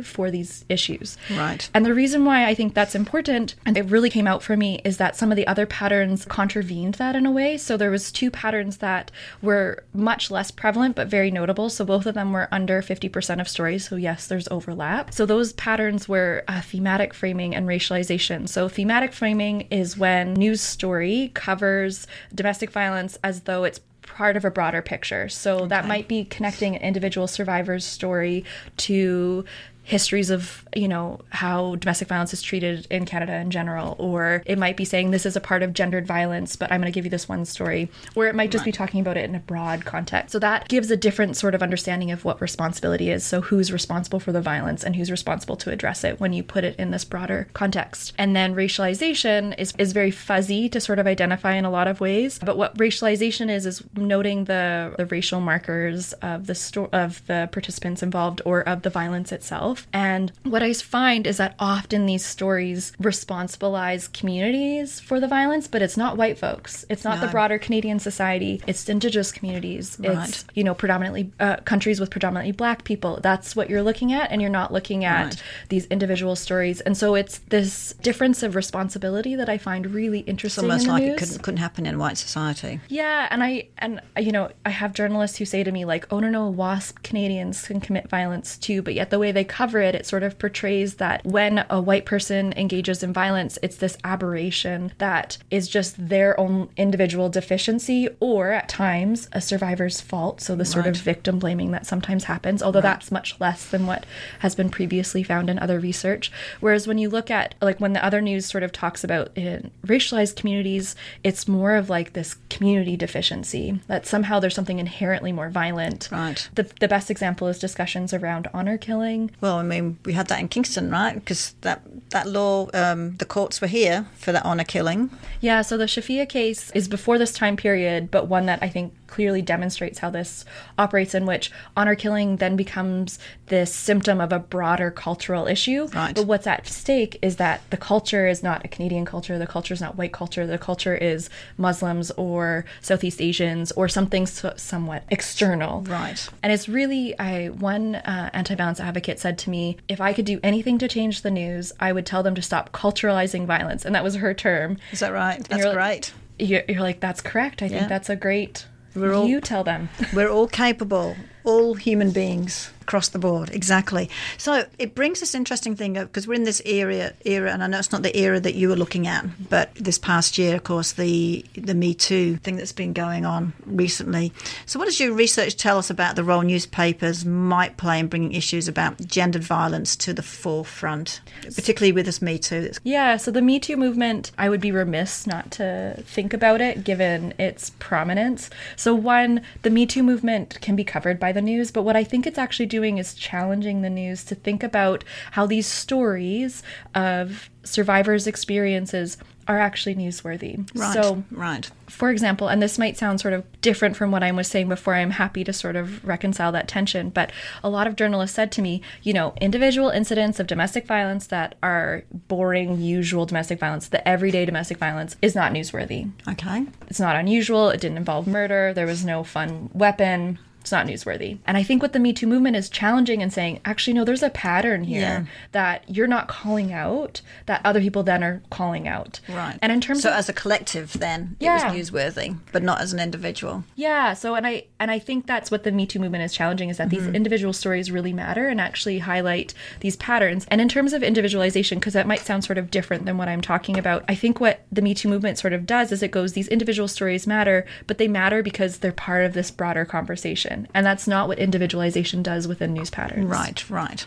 for 0.00 0.30
these 0.30 0.64
issues. 0.68 1.16
Right. 1.30 1.68
And 1.74 1.84
the 1.84 1.94
reason 1.94 2.24
why 2.24 2.46
I 2.46 2.54
think 2.54 2.74
that's 2.74 2.94
important 2.94 3.54
and 3.66 3.76
it 3.76 3.86
really 3.86 4.10
came 4.10 4.26
out 4.26 4.42
for 4.42 4.56
me 4.56 4.80
is 4.84 4.96
that 4.98 5.16
some 5.16 5.30
of 5.30 5.36
the 5.36 5.46
other 5.46 5.66
patterns 5.66 6.24
contravened 6.24 6.94
that 6.94 7.16
in 7.16 7.26
a 7.26 7.30
way. 7.30 7.56
So 7.56 7.76
there 7.76 7.90
was 7.90 8.12
two 8.12 8.30
patterns 8.30 8.78
that 8.78 9.10
were 9.42 9.84
much 9.92 10.30
less 10.30 10.50
prevalent 10.50 10.96
but 10.96 11.08
very 11.08 11.30
notable. 11.30 11.70
So 11.70 11.84
both 11.84 12.06
of 12.06 12.14
them 12.14 12.32
were 12.32 12.48
under 12.52 12.82
50% 12.82 13.40
of 13.40 13.48
stories. 13.48 13.88
So 13.88 13.96
yes, 13.96 14.26
there's 14.26 14.48
overlap. 14.48 15.12
So 15.12 15.26
those 15.26 15.52
patterns 15.54 16.08
were 16.08 16.44
uh, 16.48 16.60
thematic 16.60 17.14
framing 17.14 17.54
and 17.54 17.66
racialization. 17.66 18.48
So 18.48 18.68
thematic 18.68 19.12
framing 19.12 19.62
is 19.70 19.96
when 19.96 20.34
news 20.34 20.60
story 20.60 21.30
covers 21.34 22.06
domestic 22.34 22.70
violence 22.70 23.18
as 23.22 23.42
though 23.42 23.64
it's 23.64 23.80
part 24.02 24.36
of 24.36 24.44
a 24.44 24.50
broader 24.50 24.82
picture. 24.82 25.28
So 25.28 25.66
that 25.66 25.86
might 25.86 26.08
be 26.08 26.24
connecting 26.24 26.76
an 26.76 26.82
individual 26.82 27.26
survivor's 27.26 27.84
story 27.84 28.44
to 28.78 29.44
histories 29.82 30.30
of 30.30 30.64
you 30.74 30.86
know 30.86 31.20
how 31.30 31.74
domestic 31.76 32.08
violence 32.08 32.32
is 32.32 32.42
treated 32.42 32.86
in 32.90 33.04
Canada 33.04 33.34
in 33.36 33.50
general 33.50 33.96
or 33.98 34.42
it 34.46 34.58
might 34.58 34.76
be 34.76 34.84
saying 34.84 35.10
this 35.10 35.26
is 35.26 35.36
a 35.36 35.40
part 35.40 35.62
of 35.62 35.72
gendered 35.72 36.06
violence 36.06 36.54
but 36.56 36.70
I'm 36.70 36.80
going 36.80 36.92
to 36.92 36.94
give 36.94 37.04
you 37.04 37.10
this 37.10 37.28
one 37.28 37.44
story 37.44 37.90
or 38.14 38.26
it 38.26 38.34
might 38.34 38.50
just 38.50 38.64
be 38.64 38.72
talking 38.72 39.00
about 39.00 39.16
it 39.16 39.28
in 39.28 39.34
a 39.34 39.40
broad 39.40 39.84
context. 39.84 40.32
So 40.32 40.38
that 40.38 40.68
gives 40.68 40.90
a 40.90 40.96
different 40.96 41.36
sort 41.36 41.54
of 41.54 41.62
understanding 41.62 42.10
of 42.10 42.24
what 42.24 42.40
responsibility 42.40 43.10
is. 43.10 43.24
So 43.24 43.40
who's 43.40 43.72
responsible 43.72 44.20
for 44.20 44.32
the 44.32 44.40
violence 44.40 44.84
and 44.84 44.96
who's 44.96 45.10
responsible 45.10 45.56
to 45.56 45.70
address 45.70 46.04
it 46.04 46.20
when 46.20 46.32
you 46.32 46.42
put 46.42 46.64
it 46.64 46.76
in 46.78 46.90
this 46.90 47.04
broader 47.04 47.48
context. 47.52 48.12
And 48.18 48.36
then 48.36 48.54
racialization 48.54 49.58
is 49.58 49.72
is 49.78 49.92
very 49.92 50.10
fuzzy 50.10 50.68
to 50.68 50.80
sort 50.80 50.98
of 50.98 51.06
identify 51.06 51.54
in 51.54 51.64
a 51.64 51.70
lot 51.70 51.88
of 51.88 52.00
ways. 52.00 52.38
But 52.38 52.56
what 52.56 52.76
racialization 52.76 53.50
is 53.50 53.66
is 53.66 53.82
noting 53.96 54.44
the 54.44 54.94
the 54.96 55.06
racial 55.06 55.40
markers 55.40 56.12
of 56.14 56.46
the 56.46 56.54
sto- 56.54 56.90
of 56.92 57.26
the 57.26 57.48
participants 57.50 58.02
involved 58.02 58.42
or 58.44 58.60
of 58.68 58.82
the 58.82 58.90
violence 58.90 59.32
itself 59.32 59.69
and 59.92 60.32
what 60.44 60.62
I 60.62 60.72
find 60.72 61.26
is 61.26 61.36
that 61.38 61.54
often 61.58 62.06
these 62.06 62.24
stories 62.24 62.92
responsibilize 62.98 64.08
communities 64.08 65.00
for 65.00 65.20
the 65.20 65.28
violence, 65.28 65.68
but 65.68 65.82
it's 65.82 65.96
not 65.96 66.16
white 66.16 66.38
folks. 66.38 66.84
It's 66.88 67.04
not 67.04 67.20
the 67.20 67.26
No. 67.26 67.32
broader 67.32 67.58
Canadian 67.58 67.98
society. 67.98 68.60
It's 68.66 68.88
Indigenous 68.88 69.30
communities. 69.32 69.96
It's, 70.02 70.44
you 70.54 70.64
know, 70.64 70.74
predominantly 70.74 71.30
uh, 71.38 71.56
countries 71.58 72.00
with 72.00 72.10
predominantly 72.10 72.52
black 72.52 72.84
people. 72.84 73.20
That's 73.22 73.54
what 73.54 73.70
you're 73.70 73.82
looking 73.82 74.12
at, 74.12 74.30
and 74.30 74.40
you're 74.40 74.50
not 74.50 74.72
looking 74.72 75.04
at 75.04 75.24
Right. 75.24 75.42
these 75.68 75.86
individual 75.86 76.34
stories. 76.36 76.80
And 76.80 76.96
so 76.96 77.14
it's 77.14 77.38
this 77.50 77.94
difference 78.02 78.42
of 78.42 78.54
responsibility 78.54 79.34
that 79.36 79.48
I 79.48 79.58
find 79.58 79.86
really 79.92 80.20
It's 80.20 80.28
interesting. 80.28 80.64
almost 80.64 80.82
in 80.84 80.88
the 80.88 80.92
like 80.94 81.02
news. 81.04 81.12
it 81.14 81.18
couldn't, 81.18 81.42
couldn't 81.42 81.58
happen 81.58 81.86
in 81.86 81.98
white 81.98 82.18
society. 82.18 82.80
Yeah, 82.88 83.28
and 83.30 83.42
I 83.42 83.68
and 83.78 84.00
you 84.18 84.32
know 84.32 84.50
I 84.64 84.70
have 84.70 84.92
journalists 84.94 85.38
who 85.38 85.44
say 85.44 85.62
to 85.64 85.70
me 85.72 85.84
like, 85.84 86.06
"Oh 86.12 86.20
no, 86.20 86.28
no, 86.30 86.48
WASP 86.48 87.02
Canadians 87.02 87.62
can 87.66 87.80
commit 87.80 88.08
violence 88.08 88.56
too," 88.58 88.82
but 88.82 88.94
yet 88.94 89.10
the 89.10 89.18
way 89.18 89.30
they 89.32 89.44
cover 89.60 89.80
it, 89.80 89.94
it 89.94 90.06
sort 90.06 90.22
of 90.22 90.38
portrays 90.38 90.94
that 90.94 91.22
when 91.22 91.66
a 91.68 91.78
white 91.78 92.06
person 92.06 92.54
engages 92.56 93.02
in 93.02 93.12
violence, 93.12 93.58
it's 93.62 93.76
this 93.76 93.98
aberration 94.04 94.90
that 94.96 95.36
is 95.50 95.68
just 95.68 96.08
their 96.08 96.38
own 96.40 96.70
individual 96.78 97.28
deficiency, 97.28 98.08
or 98.20 98.52
at 98.52 98.70
times 98.70 99.28
a 99.32 99.40
survivor's 99.40 100.00
fault. 100.00 100.40
So 100.40 100.56
the 100.56 100.64
sort 100.64 100.86
of 100.86 100.96
victim 100.96 101.38
blaming 101.38 101.72
that 101.72 101.84
sometimes 101.84 102.24
happens, 102.24 102.62
although 102.62 102.80
that's 102.80 103.12
much 103.12 103.38
less 103.38 103.68
than 103.68 103.86
what 103.86 104.06
has 104.38 104.54
been 104.54 104.70
previously 104.70 105.22
found 105.22 105.50
in 105.50 105.58
other 105.58 105.78
research. 105.78 106.32
Whereas 106.60 106.86
when 106.86 106.96
you 106.96 107.10
look 107.10 107.30
at 107.30 107.54
like 107.60 107.80
when 107.80 107.92
the 107.92 108.02
other 108.02 108.22
news 108.22 108.46
sort 108.46 108.62
of 108.62 108.72
talks 108.72 109.04
about 109.04 109.30
in 109.36 109.70
racialized 109.86 110.36
communities, 110.36 110.96
it's 111.22 111.46
more 111.46 111.74
of 111.76 111.90
like 111.90 112.14
this 112.14 112.36
community 112.48 112.96
deficiency 112.96 113.78
that 113.88 114.06
somehow 114.06 114.40
there's 114.40 114.54
something 114.54 114.78
inherently 114.78 115.32
more 115.32 115.50
violent. 115.50 116.08
Right. 116.10 116.48
The, 116.54 116.62
the 116.80 116.88
best 116.88 117.10
example 117.10 117.46
is 117.48 117.58
discussions 117.58 118.14
around 118.14 118.48
honor 118.54 118.78
killing. 118.78 119.30
Well, 119.42 119.49
I 119.56 119.62
mean, 119.62 119.98
we 120.04 120.12
had 120.12 120.28
that 120.28 120.40
in 120.40 120.48
Kingston, 120.48 120.90
right? 120.90 121.14
Because 121.14 121.54
that 121.60 121.82
that 122.10 122.26
law, 122.26 122.68
um, 122.74 123.16
the 123.16 123.24
courts 123.24 123.60
were 123.60 123.66
here 123.66 124.06
for 124.16 124.32
that 124.32 124.44
honour 124.44 124.64
killing. 124.64 125.10
Yeah, 125.40 125.62
so 125.62 125.76
the 125.76 125.84
Shafia 125.84 126.28
case 126.28 126.70
is 126.72 126.88
before 126.88 127.18
this 127.18 127.32
time 127.32 127.56
period, 127.56 128.10
but 128.10 128.26
one 128.26 128.46
that 128.46 128.62
I 128.62 128.68
think 128.68 128.92
clearly 129.10 129.42
demonstrates 129.42 129.98
how 129.98 130.08
this 130.10 130.44
operates, 130.78 131.14
in 131.14 131.26
which 131.26 131.50
honor 131.76 131.94
killing 131.94 132.36
then 132.36 132.56
becomes 132.56 133.18
this 133.46 133.74
symptom 133.74 134.20
of 134.20 134.32
a 134.32 134.38
broader 134.38 134.90
cultural 134.90 135.46
issue. 135.46 135.86
Right. 135.92 136.14
But 136.14 136.26
what's 136.26 136.46
at 136.46 136.66
stake 136.66 137.18
is 137.20 137.36
that 137.36 137.60
the 137.70 137.76
culture 137.76 138.26
is 138.28 138.42
not 138.42 138.64
a 138.64 138.68
Canadian 138.68 139.04
culture, 139.04 139.38
the 139.38 139.46
culture 139.46 139.74
is 139.74 139.80
not 139.80 139.96
white 139.98 140.12
culture, 140.12 140.46
the 140.46 140.58
culture 140.58 140.94
is 140.94 141.28
Muslims 141.58 142.10
or 142.12 142.64
Southeast 142.80 143.20
Asians 143.20 143.72
or 143.72 143.88
something 143.88 144.26
so, 144.26 144.54
somewhat 144.56 145.02
external. 145.10 145.82
Right. 145.82 146.28
And 146.42 146.52
it's 146.52 146.68
really, 146.68 147.18
I 147.18 147.48
one 147.48 147.96
uh, 147.96 148.30
anti-violence 148.32 148.80
advocate 148.80 149.18
said 149.18 149.36
to 149.38 149.50
me, 149.50 149.76
if 149.88 150.00
I 150.00 150.12
could 150.12 150.24
do 150.24 150.38
anything 150.42 150.78
to 150.78 150.88
change 150.88 151.22
the 151.22 151.30
news, 151.30 151.72
I 151.80 151.92
would 151.92 152.06
tell 152.06 152.22
them 152.22 152.34
to 152.36 152.42
stop 152.42 152.70
culturalizing 152.72 153.46
violence, 153.46 153.84
and 153.84 153.94
that 153.94 154.04
was 154.04 154.14
her 154.16 154.32
term. 154.34 154.78
Is 154.92 155.00
that 155.00 155.12
right? 155.12 155.42
That's 155.48 155.64
you're- 155.64 155.74
great. 155.74 156.12
You're, 156.38 156.62
you're 156.68 156.80
like, 156.80 157.00
that's 157.00 157.20
correct. 157.20 157.60
I 157.62 157.66
Yeah. 157.66 157.80
think 157.80 157.88
that's 157.90 158.08
a 158.08 158.16
great. 158.16 158.64
We're 158.94 159.14
all- 159.14 159.28
you 159.28 159.40
tell 159.40 159.64
them. 159.64 159.88
We're 160.12 160.28
all 160.30 160.48
capable, 160.48 161.16
all 161.44 161.74
human 161.74 162.10
beings. 162.10 162.70
Across 162.90 163.10
the 163.10 163.20
board. 163.20 163.50
Exactly. 163.50 164.10
So 164.36 164.64
it 164.80 164.96
brings 164.96 165.20
this 165.20 165.32
interesting 165.32 165.76
thing 165.76 165.96
up 165.96 166.08
because 166.08 166.26
we're 166.26 166.34
in 166.34 166.42
this 166.42 166.60
era, 166.64 167.12
era, 167.24 167.52
and 167.52 167.62
I 167.62 167.68
know 167.68 167.78
it's 167.78 167.92
not 167.92 168.02
the 168.02 168.16
era 168.16 168.40
that 168.40 168.56
you 168.56 168.68
were 168.68 168.74
looking 168.74 169.06
at, 169.06 169.24
but 169.48 169.72
this 169.76 169.96
past 169.96 170.36
year, 170.38 170.56
of 170.56 170.64
course, 170.64 170.90
the 170.90 171.44
the 171.54 171.74
Me 171.74 171.94
Too 171.94 172.36
thing 172.38 172.56
that's 172.56 172.72
been 172.72 172.92
going 172.92 173.24
on 173.24 173.52
recently. 173.64 174.32
So, 174.66 174.80
what 174.80 174.86
does 174.86 174.98
your 174.98 175.12
research 175.12 175.56
tell 175.56 175.78
us 175.78 175.88
about 175.88 176.16
the 176.16 176.24
role 176.24 176.42
newspapers 176.42 177.24
might 177.24 177.76
play 177.76 178.00
in 178.00 178.08
bringing 178.08 178.32
issues 178.32 178.66
about 178.66 178.98
gendered 179.06 179.44
violence 179.44 179.94
to 179.94 180.12
the 180.12 180.22
forefront, 180.22 181.20
particularly 181.44 181.92
with 181.92 182.06
this 182.06 182.20
Me 182.20 182.38
Too? 182.38 182.72
Yeah. 182.82 183.18
So 183.18 183.30
the 183.30 183.40
Me 183.40 183.60
Too 183.60 183.76
movement, 183.76 184.32
I 184.36 184.48
would 184.48 184.60
be 184.60 184.72
remiss 184.72 185.28
not 185.28 185.52
to 185.52 186.02
think 186.04 186.34
about 186.34 186.60
it 186.60 186.82
given 186.82 187.34
its 187.38 187.70
prominence. 187.78 188.50
So 188.74 188.96
one, 188.96 189.42
the 189.62 189.70
Me 189.70 189.86
Too 189.86 190.02
movement 190.02 190.60
can 190.60 190.74
be 190.74 190.82
covered 190.82 191.20
by 191.20 191.30
the 191.30 191.40
news, 191.40 191.70
but 191.70 191.84
what 191.84 191.94
I 191.94 192.02
think 192.02 192.26
it's 192.26 192.38
actually 192.38 192.66
doing 192.66 192.79
is 192.82 193.14
challenging 193.14 193.82
the 193.82 193.90
news 193.90 194.24
to 194.24 194.34
think 194.34 194.62
about 194.62 195.04
how 195.32 195.46
these 195.46 195.66
stories 195.66 196.62
of 196.94 197.50
survivors' 197.62 198.26
experiences 198.26 199.16
are 199.50 199.58
actually 199.58 199.96
newsworthy. 199.96 200.68
Right. 200.76 200.92
So, 200.92 201.24
right. 201.32 201.68
for 201.88 202.10
example, 202.10 202.48
and 202.48 202.62
this 202.62 202.78
might 202.78 202.96
sound 202.96 203.20
sort 203.20 203.34
of 203.34 203.44
different 203.60 203.96
from 203.96 204.12
what 204.12 204.22
I 204.22 204.30
was 204.30 204.46
saying 204.46 204.68
before, 204.68 204.94
I'm 204.94 205.10
happy 205.10 205.42
to 205.42 205.52
sort 205.52 205.74
of 205.74 206.04
reconcile 206.06 206.52
that 206.52 206.68
tension, 206.68 207.10
but 207.10 207.32
a 207.64 207.68
lot 207.68 207.88
of 207.88 207.96
journalists 207.96 208.36
said 208.36 208.52
to 208.52 208.62
me, 208.62 208.80
you 209.02 209.12
know, 209.12 209.34
individual 209.40 209.90
incidents 209.90 210.38
of 210.38 210.46
domestic 210.46 210.86
violence 210.86 211.26
that 211.28 211.56
are 211.64 212.04
boring, 212.28 212.80
usual 212.80 213.26
domestic 213.26 213.58
violence, 213.58 213.88
the 213.88 214.06
everyday 214.08 214.44
domestic 214.44 214.78
violence, 214.78 215.16
is 215.20 215.34
not 215.34 215.52
newsworthy. 215.52 216.10
Okay. 216.28 216.66
It's 216.86 217.00
not 217.00 217.16
unusual, 217.16 217.70
it 217.70 217.80
didn't 217.80 217.98
involve 217.98 218.28
murder, 218.28 218.72
there 218.72 218.86
was 218.86 219.04
no 219.04 219.24
fun 219.24 219.70
weapon. 219.72 220.38
It's 220.60 220.72
not 220.72 220.86
newsworthy. 220.86 221.38
And 221.46 221.56
I 221.56 221.62
think 221.62 221.82
what 221.82 221.92
the 221.92 221.98
Me 221.98 222.12
Too 222.12 222.26
movement 222.26 222.56
is 222.56 222.68
challenging 222.68 223.22
and 223.22 223.32
saying, 223.32 223.60
actually, 223.64 223.94
no, 223.94 224.04
there's 224.04 224.22
a 224.22 224.30
pattern 224.30 224.84
here 224.84 225.00
Yeah. 225.00 225.24
that 225.52 225.84
you're 225.88 226.06
not 226.06 226.28
calling 226.28 226.72
out, 226.72 227.22
that 227.46 227.60
other 227.64 227.80
people 227.80 228.02
then 228.02 228.22
are 228.22 228.42
calling 228.50 228.86
out. 228.86 229.20
Right. 229.28 229.58
And 229.62 229.72
in 229.72 229.80
terms 229.80 230.02
so 230.02 230.10
of 230.10 230.16
as 230.16 230.28
a 230.28 230.32
collective, 230.32 230.92
then 230.94 231.36
Yeah. 231.40 231.72
it 231.72 231.76
was 231.78 231.90
newsworthy, 231.90 232.36
but 232.52 232.62
not 232.62 232.80
as 232.80 232.92
an 232.92 233.00
individual. 233.00 233.64
Yeah, 233.74 234.12
so 234.14 234.34
and 234.34 234.46
I 234.46 234.64
and 234.78 234.90
I 234.90 234.98
think 234.98 235.26
that's 235.26 235.50
what 235.50 235.64
the 235.64 235.72
Me 235.72 235.86
Too 235.86 235.98
movement 235.98 236.24
is 236.24 236.32
challenging 236.32 236.68
is 236.68 236.76
that 236.76 236.90
these 236.90 237.02
mm-hmm. 237.02 237.14
individual 237.16 237.52
stories 237.52 237.90
really 237.90 238.12
matter 238.12 238.48
and 238.48 238.60
actually 238.60 238.98
highlight 239.00 239.54
these 239.80 239.96
patterns. 239.96 240.46
And 240.50 240.60
in 240.60 240.68
terms 240.68 240.92
of 240.92 241.02
individualization, 241.02 241.78
because 241.78 241.94
that 241.94 242.06
might 242.06 242.20
sound 242.20 242.44
sort 242.44 242.58
of 242.58 242.70
different 242.70 243.06
than 243.06 243.16
what 243.18 243.28
I'm 243.28 243.40
talking 243.40 243.78
about, 243.78 244.04
I 244.08 244.14
think 244.14 244.40
what 244.40 244.60
the 244.70 244.82
Me 244.82 244.94
Too 244.94 245.08
movement 245.08 245.38
sort 245.38 245.52
of 245.52 245.66
does 245.66 245.90
is 245.92 246.02
it 246.02 246.10
goes 246.10 246.32
these 246.32 246.48
individual 246.48 246.88
stories 246.88 247.26
matter, 247.26 247.64
but 247.86 247.98
they 247.98 248.08
matter 248.08 248.42
because 248.42 248.78
they're 248.78 248.92
part 248.92 249.24
of 249.24 249.32
this 249.32 249.50
broader 249.50 249.84
conversation, 249.84 250.49
and 250.50 250.86
that's 250.86 251.06
not 251.06 251.28
what 251.28 251.38
individualization 251.38 252.22
does 252.22 252.48
within 252.48 252.72
news 252.72 252.90
patterns. 252.90 253.26
Right, 253.26 253.70
right. 253.70 254.06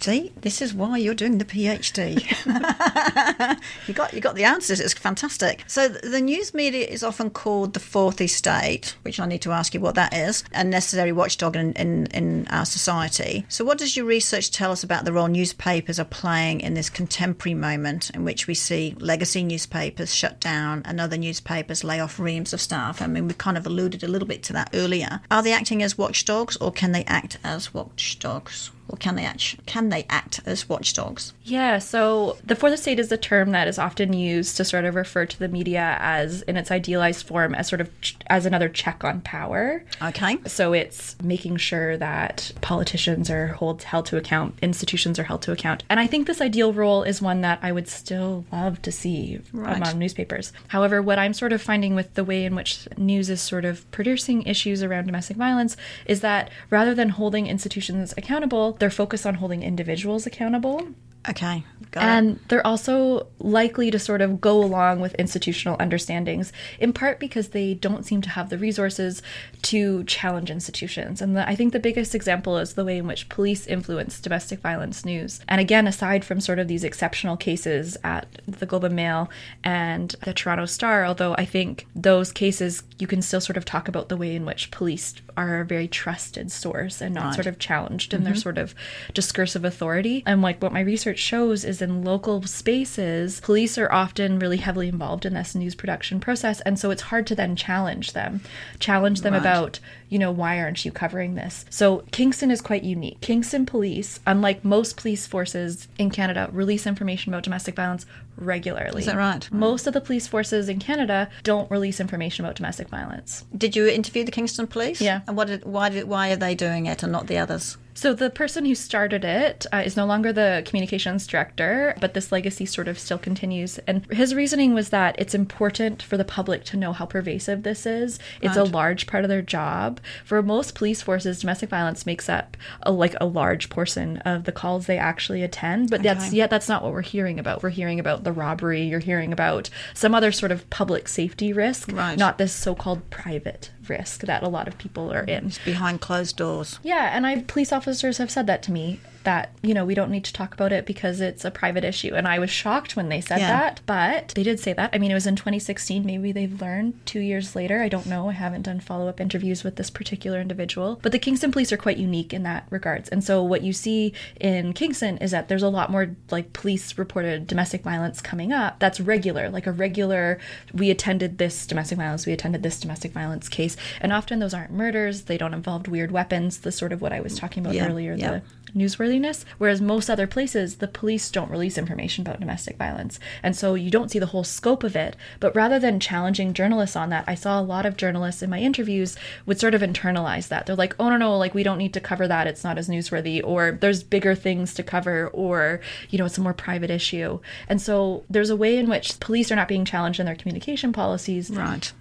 See, 0.00 0.32
this 0.40 0.62
is 0.62 0.74
why 0.74 0.98
you're 0.98 1.14
doing 1.14 1.38
the 1.38 1.44
PhD. 1.44 2.16
you 3.88 3.94
got 3.94 4.12
you 4.12 4.20
got 4.20 4.34
the 4.34 4.44
answers. 4.44 4.80
It's 4.80 4.94
fantastic. 4.94 5.64
So 5.66 5.88
the 5.88 6.20
news 6.20 6.54
media 6.54 6.86
is 6.86 7.02
often 7.02 7.30
called 7.30 7.74
the 7.74 7.80
fourth 7.80 8.20
estate, 8.20 8.96
which 9.02 9.18
I 9.18 9.26
need 9.26 9.42
to 9.42 9.52
ask 9.52 9.74
you 9.74 9.80
what 9.80 9.94
that 9.96 10.14
is, 10.14 10.44
a 10.52 10.64
necessary 10.64 11.12
watchdog 11.12 11.56
in, 11.56 11.72
in, 11.72 12.06
in 12.06 12.46
our 12.48 12.64
society. 12.64 13.46
So 13.48 13.64
what 13.64 13.78
does 13.78 13.96
your 13.96 14.06
research 14.06 14.50
tell 14.50 14.70
us 14.70 14.84
about 14.84 15.04
the 15.04 15.12
role 15.12 15.28
newspapers 15.28 15.98
are 15.98 16.04
playing 16.04 16.60
in 16.60 16.74
this 16.74 16.90
contemporary 16.90 17.54
moment 17.54 18.10
in 18.10 18.24
which 18.24 18.46
we 18.46 18.54
see 18.54 18.94
legacy 19.00 19.42
newspapers 19.42 20.14
shut 20.14 20.40
down 20.40 20.82
and 20.84 21.00
other 21.00 21.16
newspapers 21.16 21.84
lay 21.84 22.00
off 22.00 22.18
reams 22.18 22.52
of 22.52 22.60
staff? 22.60 23.02
I 23.02 23.06
mean, 23.06 23.28
we 23.28 23.34
kind 23.34 23.56
of 23.56 23.66
alluded 23.66 24.04
a 24.04 24.08
little 24.08 24.28
bit 24.28 24.42
to 24.44 24.52
that 24.52 24.70
earlier. 24.74 25.20
Are 25.30 25.42
they 25.42 25.52
acting 25.52 25.82
as 25.82 25.98
watchdogs 25.98 26.56
or 26.56 26.70
can 26.70 26.92
they 26.92 27.04
act 27.04 27.38
as 27.42 27.74
watchdogs? 27.74 28.70
Or 28.88 28.96
can 28.96 29.16
they 29.16 29.24
act, 29.24 29.66
can 29.66 29.88
they 29.88 30.06
act 30.08 30.40
as 30.46 30.68
watchdogs? 30.68 31.32
Yeah, 31.42 31.78
so 31.78 32.36
the 32.44 32.54
fourth 32.54 32.72
estate 32.74 32.98
is 33.00 33.10
a 33.10 33.16
term 33.16 33.50
that 33.50 33.66
is 33.68 33.78
often 33.78 34.12
used 34.12 34.56
to 34.58 34.64
sort 34.64 34.84
of 34.84 34.94
refer 34.94 35.26
to 35.26 35.38
the 35.38 35.48
media 35.48 35.96
as, 36.00 36.42
in 36.42 36.56
its 36.56 36.70
idealized 36.70 37.26
form, 37.26 37.54
as 37.54 37.68
sort 37.68 37.80
of 37.80 38.00
ch- 38.00 38.16
as 38.28 38.46
another 38.46 38.68
check 38.68 39.02
on 39.04 39.20
power. 39.22 39.82
Okay. 40.02 40.38
So 40.46 40.72
it's 40.72 41.16
making 41.22 41.56
sure 41.56 41.96
that 41.96 42.52
politicians 42.60 43.28
are 43.30 43.48
hold, 43.48 43.82
held 43.82 44.06
to 44.06 44.16
account, 44.16 44.54
institutions 44.62 45.18
are 45.18 45.24
held 45.24 45.42
to 45.42 45.52
account. 45.52 45.82
And 45.90 45.98
I 45.98 46.06
think 46.06 46.26
this 46.26 46.40
ideal 46.40 46.72
role 46.72 47.02
is 47.02 47.20
one 47.22 47.40
that 47.40 47.58
I 47.62 47.72
would 47.72 47.88
still 47.88 48.44
love 48.52 48.82
to 48.82 48.92
see 48.92 49.40
Right. 49.52 49.76
among 49.76 49.98
newspapers. 49.98 50.52
However, 50.68 51.02
what 51.02 51.18
I'm 51.18 51.34
sort 51.34 51.52
of 51.52 51.60
finding 51.62 51.94
with 51.94 52.14
the 52.14 52.24
way 52.24 52.44
in 52.44 52.54
which 52.54 52.86
news 52.96 53.30
is 53.30 53.40
sort 53.40 53.64
of 53.64 53.88
producing 53.90 54.42
issues 54.42 54.82
around 54.82 55.06
domestic 55.06 55.36
violence 55.36 55.76
is 56.06 56.20
that 56.20 56.50
rather 56.70 56.94
than 56.94 57.08
holding 57.10 57.46
institutions 57.46 58.14
accountable, 58.16 58.72
they're 58.78 58.90
focused 58.90 59.26
on 59.26 59.34
holding 59.36 59.62
individuals 59.62 60.26
accountable. 60.26 60.88
Okay. 61.28 61.64
Got 61.90 62.02
it. 62.02 62.06
And 62.06 62.40
they're 62.48 62.66
also 62.66 63.26
likely 63.38 63.90
to 63.90 63.98
sort 63.98 64.20
of 64.20 64.40
go 64.40 64.62
along 64.62 65.00
with 65.00 65.14
institutional 65.14 65.76
understandings, 65.80 66.52
in 66.78 66.92
part 66.92 67.18
because 67.20 67.48
they 67.48 67.74
don't 67.74 68.04
seem 68.04 68.22
to 68.22 68.30
have 68.30 68.50
the 68.50 68.58
resources 68.58 69.22
to 69.62 70.04
challenge 70.04 70.50
institutions. 70.50 71.20
And 71.20 71.36
the, 71.36 71.48
I 71.48 71.54
think 71.54 71.72
the 71.72 71.80
biggest 71.80 72.14
example 72.14 72.58
is 72.58 72.74
the 72.74 72.84
way 72.84 72.98
in 72.98 73.06
which 73.06 73.28
police 73.28 73.66
influence 73.66 74.20
domestic 74.20 74.60
violence 74.60 75.04
news. 75.04 75.40
And 75.48 75.60
again, 75.60 75.86
aside 75.86 76.24
from 76.24 76.40
sort 76.40 76.58
of 76.58 76.68
these 76.68 76.84
exceptional 76.84 77.36
cases 77.36 77.96
at 78.04 78.40
the 78.46 78.66
Globe 78.66 78.84
and 78.84 78.96
Mail 78.96 79.30
and 79.64 80.14
the 80.22 80.34
Toronto 80.34 80.66
Star, 80.66 81.04
although 81.04 81.34
I 81.36 81.44
think 81.44 81.86
those 81.94 82.32
cases, 82.32 82.82
you 82.98 83.06
can 83.06 83.22
still 83.22 83.40
sort 83.40 83.56
of 83.56 83.64
talk 83.64 83.88
about 83.88 84.08
the 84.08 84.16
way 84.16 84.34
in 84.34 84.44
which 84.44 84.70
police 84.70 85.14
are 85.36 85.60
a 85.60 85.64
very 85.64 85.88
trusted 85.88 86.50
source 86.50 87.00
and 87.00 87.14
not 87.14 87.34
sort 87.34 87.46
of 87.46 87.58
challenged 87.58 88.14
in 88.14 88.24
their 88.24 88.32
mm-hmm. 88.32 88.40
sort 88.40 88.58
of 88.58 88.74
discursive 89.12 89.64
authority. 89.64 90.22
And 90.26 90.40
like 90.42 90.62
what 90.62 90.72
my 90.72 90.80
research 90.80 91.15
shows 91.18 91.64
is 91.64 91.80
in 91.82 92.04
local 92.04 92.42
spaces, 92.42 93.40
police 93.40 93.78
are 93.78 93.90
often 93.92 94.38
really 94.38 94.56
heavily 94.58 94.88
involved 94.88 95.24
in 95.26 95.34
this 95.34 95.54
news 95.54 95.74
production 95.74 96.20
process. 96.20 96.60
And 96.62 96.78
so 96.78 96.90
it's 96.90 97.02
hard 97.02 97.26
to 97.28 97.34
then 97.34 97.56
challenge 97.56 98.12
them, 98.12 98.40
challenge 98.78 99.20
them 99.22 99.32
Right. 99.32 99.40
about, 99.40 99.80
you 100.08 100.18
know, 100.18 100.30
why 100.30 100.58
aren't 100.60 100.84
you 100.84 100.92
covering 100.92 101.34
this? 101.34 101.64
So 101.70 102.04
Kingston 102.12 102.50
is 102.50 102.60
quite 102.60 102.82
unique. 102.84 103.20
Kingston 103.20 103.66
police, 103.66 104.20
unlike 104.26 104.64
most 104.64 104.96
police 104.96 105.26
forces 105.26 105.88
in 105.98 106.10
Canada, 106.10 106.48
release 106.52 106.86
information 106.86 107.32
about 107.32 107.42
domestic 107.44 107.74
violence 107.76 108.06
regularly. 108.36 109.00
Is 109.00 109.06
that 109.06 109.16
right? 109.16 109.48
Most 109.50 109.86
of 109.86 109.94
the 109.94 110.00
police 110.00 110.26
forces 110.26 110.68
in 110.68 110.78
Canada 110.78 111.28
don't 111.42 111.70
release 111.70 112.00
information 112.00 112.44
about 112.44 112.56
domestic 112.56 112.88
violence. 112.88 113.44
Did 113.56 113.74
you 113.74 113.86
interview 113.86 114.24
the 114.24 114.30
Kingston 114.30 114.66
Police? 114.66 115.00
Yeah. 115.00 115.20
And 115.26 115.36
what 115.36 115.46
did, 115.48 115.64
why 115.64 115.88
did, 115.88 116.06
why 116.06 116.30
are 116.30 116.36
they 116.36 116.54
doing 116.54 116.86
it 116.86 117.02
and 117.02 117.10
not 117.10 117.26
the 117.26 117.38
others? 117.38 117.78
So 117.96 118.12
the 118.12 118.28
person 118.28 118.66
who 118.66 118.74
started 118.74 119.24
it 119.24 119.64
uh, 119.72 119.82
is 119.84 119.96
no 119.96 120.04
longer 120.04 120.30
the 120.30 120.62
communications 120.66 121.26
director, 121.26 121.96
but 121.98 122.12
this 122.12 122.30
legacy 122.30 122.66
sort 122.66 122.88
of 122.88 122.98
still 122.98 123.16
continues. 123.16 123.78
And 123.86 124.04
his 124.12 124.34
reasoning 124.34 124.74
was 124.74 124.90
that 124.90 125.16
it's 125.18 125.34
important 125.34 126.02
for 126.02 126.18
the 126.18 126.24
public 126.24 126.62
to 126.64 126.76
know 126.76 126.92
how 126.92 127.06
pervasive 127.06 127.62
this 127.62 127.86
is. 127.86 128.18
It's 128.42 128.56
a 128.58 128.64
large 128.64 129.06
part 129.06 129.24
of 129.24 129.30
their 129.30 129.40
job. 129.40 129.98
For 130.26 130.42
most 130.42 130.74
police 130.74 131.00
forces, 131.00 131.40
domestic 131.40 131.70
violence 131.70 132.04
makes 132.04 132.28
up 132.28 132.58
a, 132.82 132.92
like 132.92 133.14
a 133.18 133.24
large 133.24 133.70
portion 133.70 134.18
of 134.18 134.44
the 134.44 134.52
calls 134.52 134.84
they 134.84 134.98
actually 134.98 135.42
attend. 135.42 135.88
But 135.88 136.02
that's 136.02 136.26
Okay. 136.28 136.36
yet 136.36 136.50
that's 136.50 136.68
not 136.68 136.82
what 136.82 136.92
we're 136.92 137.00
hearing 137.00 137.38
about. 137.38 137.62
We're 137.62 137.70
hearing 137.70 137.98
about 137.98 138.24
the 138.24 138.32
robbery. 138.32 138.82
You're 138.82 139.00
hearing 139.00 139.32
about 139.32 139.70
some 139.94 140.14
other 140.14 140.32
sort 140.32 140.52
of 140.52 140.68
public 140.68 141.08
safety 141.08 141.54
risk, 141.54 141.90
Right. 141.90 142.18
not 142.18 142.36
this 142.36 142.52
so-called 142.52 143.08
private 143.08 143.70
risk 143.88 144.20
that 144.20 144.42
a 144.42 144.48
lot 144.48 144.68
of 144.68 144.78
people 144.78 145.12
are 145.12 145.24
in. 145.24 145.52
Behind 145.64 146.00
closed 146.00 146.36
doors. 146.36 146.78
Yeah, 146.82 147.10
and 147.14 147.26
I 147.26 147.42
police 147.42 147.72
officers 147.72 148.18
have 148.18 148.30
said 148.30 148.46
that 148.46 148.62
to 148.64 148.72
me 148.72 149.00
that 149.26 149.50
you 149.62 149.74
know 149.74 149.84
we 149.84 149.94
don't 149.94 150.10
need 150.10 150.24
to 150.24 150.32
talk 150.32 150.54
about 150.54 150.72
it 150.72 150.86
because 150.86 151.20
it's 151.20 151.44
a 151.44 151.50
private 151.50 151.84
issue. 151.84 152.14
And 152.14 152.26
I 152.26 152.38
was 152.38 152.48
shocked 152.48 152.96
when 152.96 153.08
they 153.08 153.20
said 153.20 153.40
Yeah. 153.40 153.48
that 153.48 153.80
but 153.84 154.28
they 154.36 154.42
did 154.44 154.58
say 154.60 154.72
that. 154.72 154.90
I 154.94 154.98
mean 154.98 155.10
it 155.10 155.14
was 155.14 155.26
in 155.26 155.36
2016 155.36 156.06
maybe 156.06 156.32
they've 156.32 156.60
learned 156.60 156.94
2 157.06 157.18
years 157.20 157.54
later. 157.56 157.82
I 157.82 157.88
don't 157.88 158.06
know. 158.06 158.28
I 158.30 158.32
haven't 158.32 158.62
done 158.62 158.80
follow-up 158.80 159.20
interviews 159.20 159.64
with 159.64 159.76
this 159.76 159.90
particular 159.90 160.40
individual. 160.40 160.98
But 161.02 161.12
the 161.12 161.18
Kingston 161.18 161.50
police 161.52 161.72
are 161.72 161.76
quite 161.76 161.96
unique 161.98 162.32
in 162.32 162.44
that 162.44 162.66
regards. 162.70 163.08
And 163.08 163.22
so 163.22 163.42
what 163.42 163.62
you 163.62 163.72
see 163.72 164.12
in 164.40 164.72
Kingston 164.72 165.18
is 165.18 165.32
that 165.32 165.48
there's 165.48 165.62
a 165.64 165.68
lot 165.68 165.90
more 165.90 166.14
like 166.30 166.52
police 166.52 166.96
reported 166.96 167.46
domestic 167.48 167.82
violence 167.82 168.20
coming 168.20 168.52
up 168.52 168.78
that's 168.78 169.00
regular 169.00 169.50
like 169.50 169.66
a 169.66 169.72
regular 169.72 170.38
we 170.72 170.88
attended 170.90 171.38
this 171.38 171.66
domestic 171.66 171.98
violence 171.98 172.26
we 172.26 172.32
attended 172.32 172.62
this 172.62 172.78
domestic 172.80 173.10
violence 173.12 173.48
case. 173.48 173.76
And 174.00 174.12
often 174.12 174.38
those 174.38 174.54
aren't 174.54 174.70
murders. 174.72 175.22
They 175.22 175.36
don't 175.36 175.52
involve 175.54 175.88
weird 175.88 176.12
weapons. 176.12 176.58
The 176.58 176.70
sort 176.72 176.92
of 176.92 177.00
what 177.02 177.12
I 177.12 177.20
was 177.20 177.36
talking 177.36 177.64
about 177.64 177.74
Yeah, 177.74 177.88
earlier 177.88 178.14
yeah. 178.14 178.30
the 178.30 178.42
newsworthiness 178.76 179.44
whereas 179.58 179.80
most 179.80 180.10
other 180.10 180.26
places 180.26 180.76
the 180.76 180.88
police 180.88 181.30
don't 181.30 181.50
release 181.50 181.78
information 181.78 182.22
about 182.22 182.40
domestic 182.40 182.76
violence. 182.76 183.18
And 183.42 183.56
so 183.56 183.74
you 183.74 183.90
don't 183.90 184.10
see 184.10 184.18
the 184.18 184.26
whole 184.26 184.44
scope 184.44 184.84
of 184.84 184.96
it. 184.96 185.16
But 185.40 185.54
rather 185.56 185.78
than 185.78 186.00
challenging 186.00 186.52
journalists 186.52 186.96
on 186.96 187.10
that 187.10 187.24
i 187.26 187.34
saw 187.34 187.60
a 187.60 187.62
lot 187.62 187.86
of 187.86 187.96
journalists 187.96 188.42
in 188.42 188.50
my 188.50 188.60
interviews 188.60 189.16
would 189.46 189.58
sort 189.58 189.74
of 189.74 189.82
internalize 189.82 190.48
that. 190.48 190.66
They're 190.66 190.76
like 190.76 190.94
oh 190.98 191.08
no 191.08 191.16
no 191.16 191.36
like 191.36 191.54
we 191.54 191.62
don't 191.62 191.78
need 191.78 191.94
to 191.94 192.00
cover 192.00 192.28
that. 192.28 192.46
It's 192.46 192.64
not 192.64 192.78
as 192.78 192.88
newsworthy 192.88 193.40
or 193.42 193.78
there's 193.80 194.02
bigger 194.02 194.34
things 194.34 194.74
to 194.74 194.82
cover 194.82 195.28
or 195.28 195.80
you 196.10 196.18
know 196.18 196.26
it's 196.26 196.38
a 196.38 196.42
more 196.42 196.54
private 196.54 196.90
issue. 196.90 197.40
And 197.68 197.80
so 197.80 198.24
there's 198.28 198.50
a 198.50 198.56
way 198.56 198.76
in 198.76 198.88
which 198.88 199.18
police 199.20 199.50
are 199.50 199.56
not 199.56 199.68
being 199.68 199.84
challenged 199.84 200.20
in 200.20 200.26
their 200.26 200.34
communication 200.34 200.92
policies. 200.92 201.50
Right. 201.50 201.92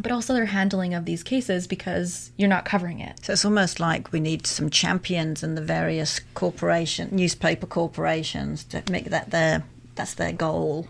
But 0.00 0.12
also 0.12 0.34
their 0.34 0.46
handling 0.46 0.94
of 0.94 1.04
these 1.04 1.22
cases 1.22 1.66
because 1.66 2.30
you're 2.36 2.48
not 2.48 2.64
covering 2.64 3.00
it. 3.00 3.24
So 3.24 3.32
it's 3.32 3.44
almost 3.44 3.80
like 3.80 4.12
we 4.12 4.20
need 4.20 4.46
some 4.46 4.70
champions 4.70 5.42
in 5.42 5.54
the 5.54 5.62
various 5.62 6.20
corporation, 6.34 7.08
newspaper 7.12 7.66
corporations 7.66 8.64
to 8.64 8.82
make 8.90 9.06
that 9.06 9.30
their 9.30 9.64
that's 9.94 10.14
their 10.14 10.32
goal 10.32 10.88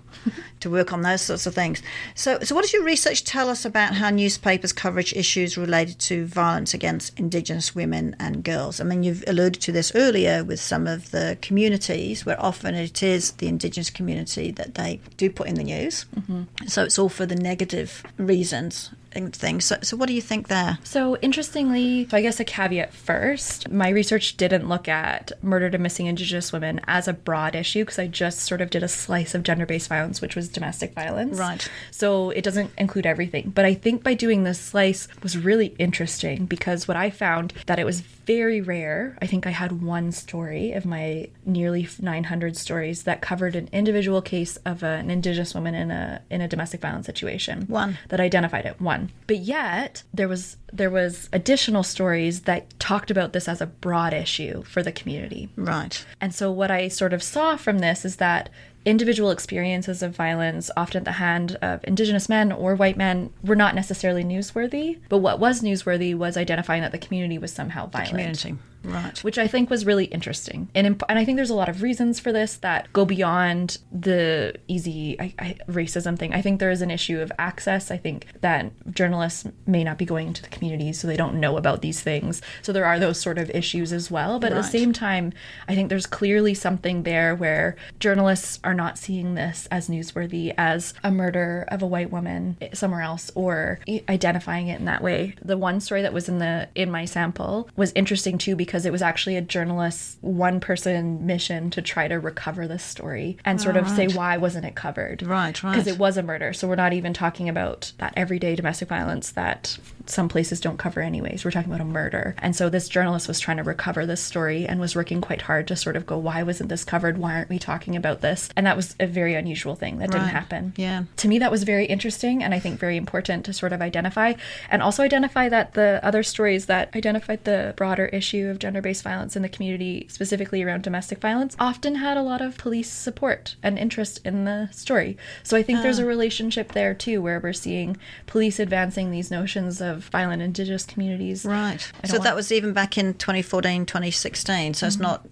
to 0.61 0.71
work 0.71 0.93
on 0.93 1.03
those 1.03 1.23
sorts 1.23 1.47
of 1.47 1.55
things. 1.55 1.83
So, 2.15 2.39
so 2.41 2.55
what 2.55 2.63
does 2.63 2.73
your 2.73 2.85
research 2.85 3.25
tell 3.25 3.49
us 3.49 3.65
about 3.65 3.95
how 3.95 4.11
newspapers 4.11 4.73
coverage 4.73 5.13
issues 5.13 5.57
related 5.57 5.99
to 6.01 6.27
violence 6.27 6.75
against 6.75 7.19
Indigenous 7.19 7.75
women 7.75 8.17
and 8.19 8.45
girls? 8.45 8.81
I 8.81 8.85
mean, 8.85 9.03
you've 9.03 9.25
alluded 9.27 9.61
to 9.63 9.73
this 9.73 9.93
earlier 9.95 10.45
with 10.45 10.61
some 10.61 10.87
of 10.87 11.11
the 11.11 11.39
communities 11.41 12.25
where 12.25 12.41
often 12.41 12.75
it 12.75 13.03
is 13.03 13.33
the 13.33 13.49
Indigenous 13.49 13.91
community 13.91 14.51
that 14.53 14.75
they 14.75 15.01
do 15.17 15.31
put 15.31 15.49
in 15.49 15.55
the 15.55 15.65
news. 15.65 16.07
Mm-hmm. 16.17 16.67
So 16.67 16.85
it's 16.85 16.99
all 16.99 17.09
for 17.09 17.27
the 17.27 17.37
negative 17.37 18.03
reasons 18.17 18.91
and 19.13 19.35
things. 19.35 19.65
So, 19.65 19.77
so 19.83 19.97
what 19.97 20.09
do 20.09 20.15
you 20.15 20.21
think 20.21 20.49
there? 20.49 20.79
So 20.85 21.17
interestingly, 21.17 22.07
so 22.09 22.17
I 22.17 22.23
guess 22.23 22.41
a 22.41 22.45
caveat 22.45 22.93
first, 22.93 23.69
my 23.71 23.89
research 23.89 24.37
didn't 24.37 24.69
look 24.69 24.89
at 24.89 25.33
murdered 25.43 25.75
and 25.75 25.83
missing 25.83 26.07
Indigenous 26.07 26.53
women 26.53 26.81
as 26.87 27.09
a 27.09 27.13
broad 27.13 27.55
issue 27.55 27.85
because 27.85 27.99
I 27.99 28.07
just 28.07 28.41
sort 28.41 28.61
of 28.61 28.71
did 28.71 28.83
a 28.83 28.89
slice 28.89 29.35
of 29.35 29.43
gender-based 29.43 29.89
violence, 29.89 30.21
which 30.21 30.37
was 30.37 30.49
domestic 30.51 30.95
violence. 30.95 31.39
Right. 31.39 31.69
So 31.91 32.31
it 32.31 32.45
doesn't 32.45 32.71
include 32.79 33.07
everything. 33.07 33.51
But 33.51 33.65
I 33.65 33.75
think 33.75 34.03
by 34.03 34.15
doing 34.15 34.45
this 34.45 34.61
slice 34.61 35.09
was 35.23 35.39
really 35.39 35.75
interesting 35.79 36.47
because 36.47 36.87
what 36.87 36.97
I 36.97 37.11
found 37.11 37.53
that 37.67 37.79
it 37.79 37.85
was 37.85 38.03
very 38.31 38.61
rare. 38.61 39.19
I 39.21 39.27
think 39.27 39.45
I 39.45 39.51
had 39.51 39.83
one 39.83 40.13
story 40.13 40.71
of 40.71 40.85
my 40.85 41.29
nearly 41.45 41.89
900 42.01 42.57
stories 42.57 43.03
that 43.03 43.21
covered 43.23 43.57
an 43.57 43.69
individual 43.73 44.23
case 44.23 44.57
of 44.59 44.85
an 44.85 45.11
indigenous 45.11 45.53
woman 45.53 45.75
in 45.75 45.91
a 45.91 46.23
in 46.31 46.41
a 46.41 46.47
domestic 46.47 46.81
violence 46.81 47.07
situation. 47.07 47.65
One 47.67 47.99
that 48.09 48.21
identified 48.21 48.67
it. 48.67 48.81
One. 48.81 49.11
But 49.27 49.39
yet 49.39 50.05
there 50.15 50.29
was 50.29 50.59
there 50.73 50.91
was 50.91 51.29
additional 51.33 51.83
stories 51.83 52.43
that 52.43 52.79
talked 52.79 53.11
about 53.11 53.33
this 53.33 53.49
as 53.49 53.61
a 53.61 53.67
broad 53.67 54.15
issue 54.15 54.63
for 54.63 54.81
the 54.81 54.93
community. 54.93 55.49
Right. 55.57 56.07
And 56.21 56.33
so 56.33 56.53
what 56.53 56.71
I 56.71 56.87
sort 56.87 57.13
of 57.13 57.25
saw 57.25 57.57
from 57.57 57.81
this 57.81 58.05
is 58.05 58.17
that 58.17 58.49
individual 58.85 59.31
experiences 59.31 60.03
of 60.03 60.15
violence, 60.15 60.71
often 60.77 60.99
at 60.99 61.05
the 61.05 61.13
hand 61.13 61.57
of 61.61 61.81
Indigenous 61.85 62.29
men 62.29 62.51
or 62.51 62.75
white 62.75 62.97
men, 62.97 63.31
were 63.43 63.57
not 63.57 63.75
necessarily 63.75 64.25
newsworthy. 64.25 64.99
But 65.09 65.19
what 65.19 65.39
was 65.39 65.63
newsworthy 65.63 66.15
was 66.15 66.37
identifying 66.37 66.83
that 66.83 66.93
the 66.93 66.99
community 66.99 67.39
was 67.39 67.53
somehow 67.53 67.87
violent. 67.87 68.09
The 68.09 68.11
community. 68.11 68.57
Right. 68.83 69.19
Which 69.23 69.39
I 69.39 69.47
think 69.47 69.69
was 69.71 69.85
really 69.85 70.07
interesting. 70.07 70.69
And, 70.75 70.87
imp- 70.87 71.03
and 71.09 71.19
I 71.19 71.25
think 71.25 71.37
there's 71.37 71.51
a 71.51 71.55
lot 71.55 71.69
of 71.69 71.83
reasons 71.83 72.19
for 72.19 72.33
this 72.33 72.57
that 72.59 72.93
go 72.93 73.05
beyond 73.05 73.79
the 73.93 74.55
easy 74.69 75.21
I, 75.21 75.35
I, 75.39 75.57
racism 75.69 76.19
thing. 76.19 76.33
I 76.33 76.41
think 76.41 76.61
there 76.61 76.71
is 76.71 76.83
an 76.83 76.91
issue 76.91 77.21
of 77.21 77.31
access. 77.39 77.91
I 77.91 77.97
think 77.97 78.27
that 78.41 78.73
journalists 78.91 79.47
may 79.67 79.85
not 79.85 79.99
be 79.99 80.05
going 80.05 80.29
into 80.29 80.43
the 80.43 80.49
communities, 80.49 80.99
so 80.99 81.07
they 81.07 81.17
don't 81.17 81.41
know 81.41 81.57
about 81.57 81.83
these 81.83 82.01
things. 82.01 82.41
So 82.63 82.73
there 82.73 82.87
are 82.87 82.99
those 82.99 83.21
sort 83.21 83.39
of 83.39 83.51
issues 83.51 83.93
as 83.93 84.11
well. 84.11 84.39
But 84.39 84.53
right. 84.53 84.59
at 84.59 84.63
the 84.63 84.69
same 84.69 84.93
time, 84.93 85.33
I 85.69 85.75
think 85.75 85.89
there's 85.89 86.07
clearly 86.07 86.55
something 86.55 87.03
there 87.03 87.35
where 87.35 87.77
journalists 87.99 88.59
are 88.65 88.75
not 88.75 88.99
seeing 88.99 89.35
this 89.35 89.69
as 89.71 89.89
newsworthy 89.89 90.55
as 90.57 90.95
a 91.05 91.11
murder 91.11 91.67
of 91.69 91.83
a 91.83 91.87
white 91.87 92.11
woman 92.11 92.57
somewhere 92.73 93.03
else 93.03 93.31
or 93.35 93.81
identifying 94.09 94.69
it 94.69 94.79
in 94.79 94.87
that 94.87 95.03
way. 95.03 95.35
The 95.43 95.59
one 95.59 95.81
story 95.81 96.03
that 96.03 96.13
was 96.13 96.29
in 96.29 96.39
the 96.39 96.69
in 96.75 96.91
my 96.91 97.05
sample 97.05 97.69
was 97.77 97.93
interesting 97.95 98.39
too 98.39 98.57
because 98.57 98.70
because 98.71 98.87
it 98.87 98.93
was 98.93 99.03
actually 99.03 99.35
a 99.35 99.41
journalist's 99.41 100.17
one 100.21 100.61
person 100.61 101.27
mission 101.27 101.71
to 101.71 101.83
try 101.83 102.07
to 102.07 102.21
recover 102.21 102.69
this 102.69 102.85
story 102.85 103.37
and 103.45 103.61
sort 103.61 103.77
of 103.77 103.85
right. 103.85 103.97
say 103.97 104.17
why 104.17 104.37
wasn't 104.37 104.65
it 104.65 104.77
covered. 104.77 105.25
Right 105.25 105.61
right 105.61 105.73
because 105.73 105.89
it 105.89 105.99
was 105.99 106.17
a 106.17 106.23
murder. 106.23 106.53
So 106.53 106.69
we're 106.69 106.77
not 106.77 106.93
even 106.93 107.13
talking 107.13 107.49
about 107.49 107.93
that 107.99 108.13
everyday 108.17 108.55
domestic 108.55 108.89
violence 108.89 109.33
that 109.33 109.77
some 110.07 110.29
places 110.29 110.61
don't 110.61 110.79
cover 110.79 111.01
anyways. 111.01 111.45
We're 111.45 111.51
talking 111.51 111.73
about 111.73 111.81
a 111.81 111.85
murder. 111.85 112.37
And 112.39 112.55
so 112.55 112.69
this 112.69 112.89
journalist 112.89 113.27
was 113.27 113.41
trying 113.41 113.57
to 113.57 113.65
recover 113.65 114.07
this 114.07 114.21
story 114.21 114.67
and 114.67 114.79
was 114.79 114.95
working 114.95 115.21
quite 115.21 115.43
hard 115.43 115.67
to 115.67 115.75
sort 115.75 115.97
of 115.97 116.07
go 116.07 116.17
why 116.17 116.45
wasn't 116.45 116.69
this 116.69 116.85
covered? 116.85 117.19
Why 117.19 117.35
aren't 117.35 117.49
we 117.49 117.59
talking 117.59 117.97
about 117.97 118.21
this? 118.21 118.51
And 118.57 118.67
that 118.67 118.77
was 118.77 118.95
a 119.01 119.07
very 119.09 119.35
unusual 119.35 119.75
thing 119.75 119.99
that 119.99 120.15
right. 120.15 120.21
didn't 120.21 120.29
happen. 120.29 120.75
Yeah. 120.77 121.05
To 121.17 121.27
me 121.27 121.41
that 121.41 121.51
was 121.51 121.65
very 121.65 121.87
interesting 121.87 122.45
and 122.45 122.55
i 122.55 122.61
think 122.61 122.79
very 122.79 122.97
important 122.97 123.45
to 123.47 123.53
sort 123.53 123.73
of 123.73 123.83
identify 123.83 124.35
and 124.71 124.81
also 124.81 125.03
identify 125.03 125.49
that 125.49 125.75
the 125.75 125.99
other 126.05 126.23
stories 126.23 126.67
that 126.67 126.95
identified 126.95 127.43
the 127.43 127.75
broader 127.77 128.07
issue 128.07 128.49
of 128.49 128.60
gender 128.61 128.81
based 128.81 129.03
violence 129.03 129.37
in 129.37 129.43
the 129.43 129.49
community, 129.49 130.07
specifically 130.09 130.63
around 130.63 130.83
domestic 130.83 131.19
violence, 131.19 131.57
often 131.59 131.97
had 131.97 132.17
a 132.17 132.23
lot 132.23 132.41
of 132.41 132.57
police 132.59 132.91
support 132.91 133.57
and 133.63 133.79
interest 133.79 134.21
in 134.25 134.45
the 134.45 134.69
story. 134.73 135.17
So 135.43 135.57
I 135.57 135.63
think 135.63 135.81
uh. 135.81 135.83
there's 135.83 135.99
a 135.99 136.05
ah. 136.05 136.09
relationship 136.09 136.73
there 136.73 136.95
too, 136.95 137.21
where 137.23 137.41
we're 137.41 137.53
seeing 137.53 137.97
police 138.27 138.59
advancing 138.59 139.11
these 139.11 139.31
notions 139.31 139.81
of 139.81 140.05
violent 140.05 140.43
indigenous 140.43 140.85
communities. 140.85 141.45
Right. 141.45 141.91
So 142.05 142.19
that 142.19 142.37
was 142.37 142.53
even 142.53 142.73
back 142.73 142.97
in 142.97 143.15
2014, 143.15 143.87
2016. 143.87 144.75
So 144.75 144.87
mm-hmm. 144.87 144.87
it's 144.87 144.99
not 144.99 145.27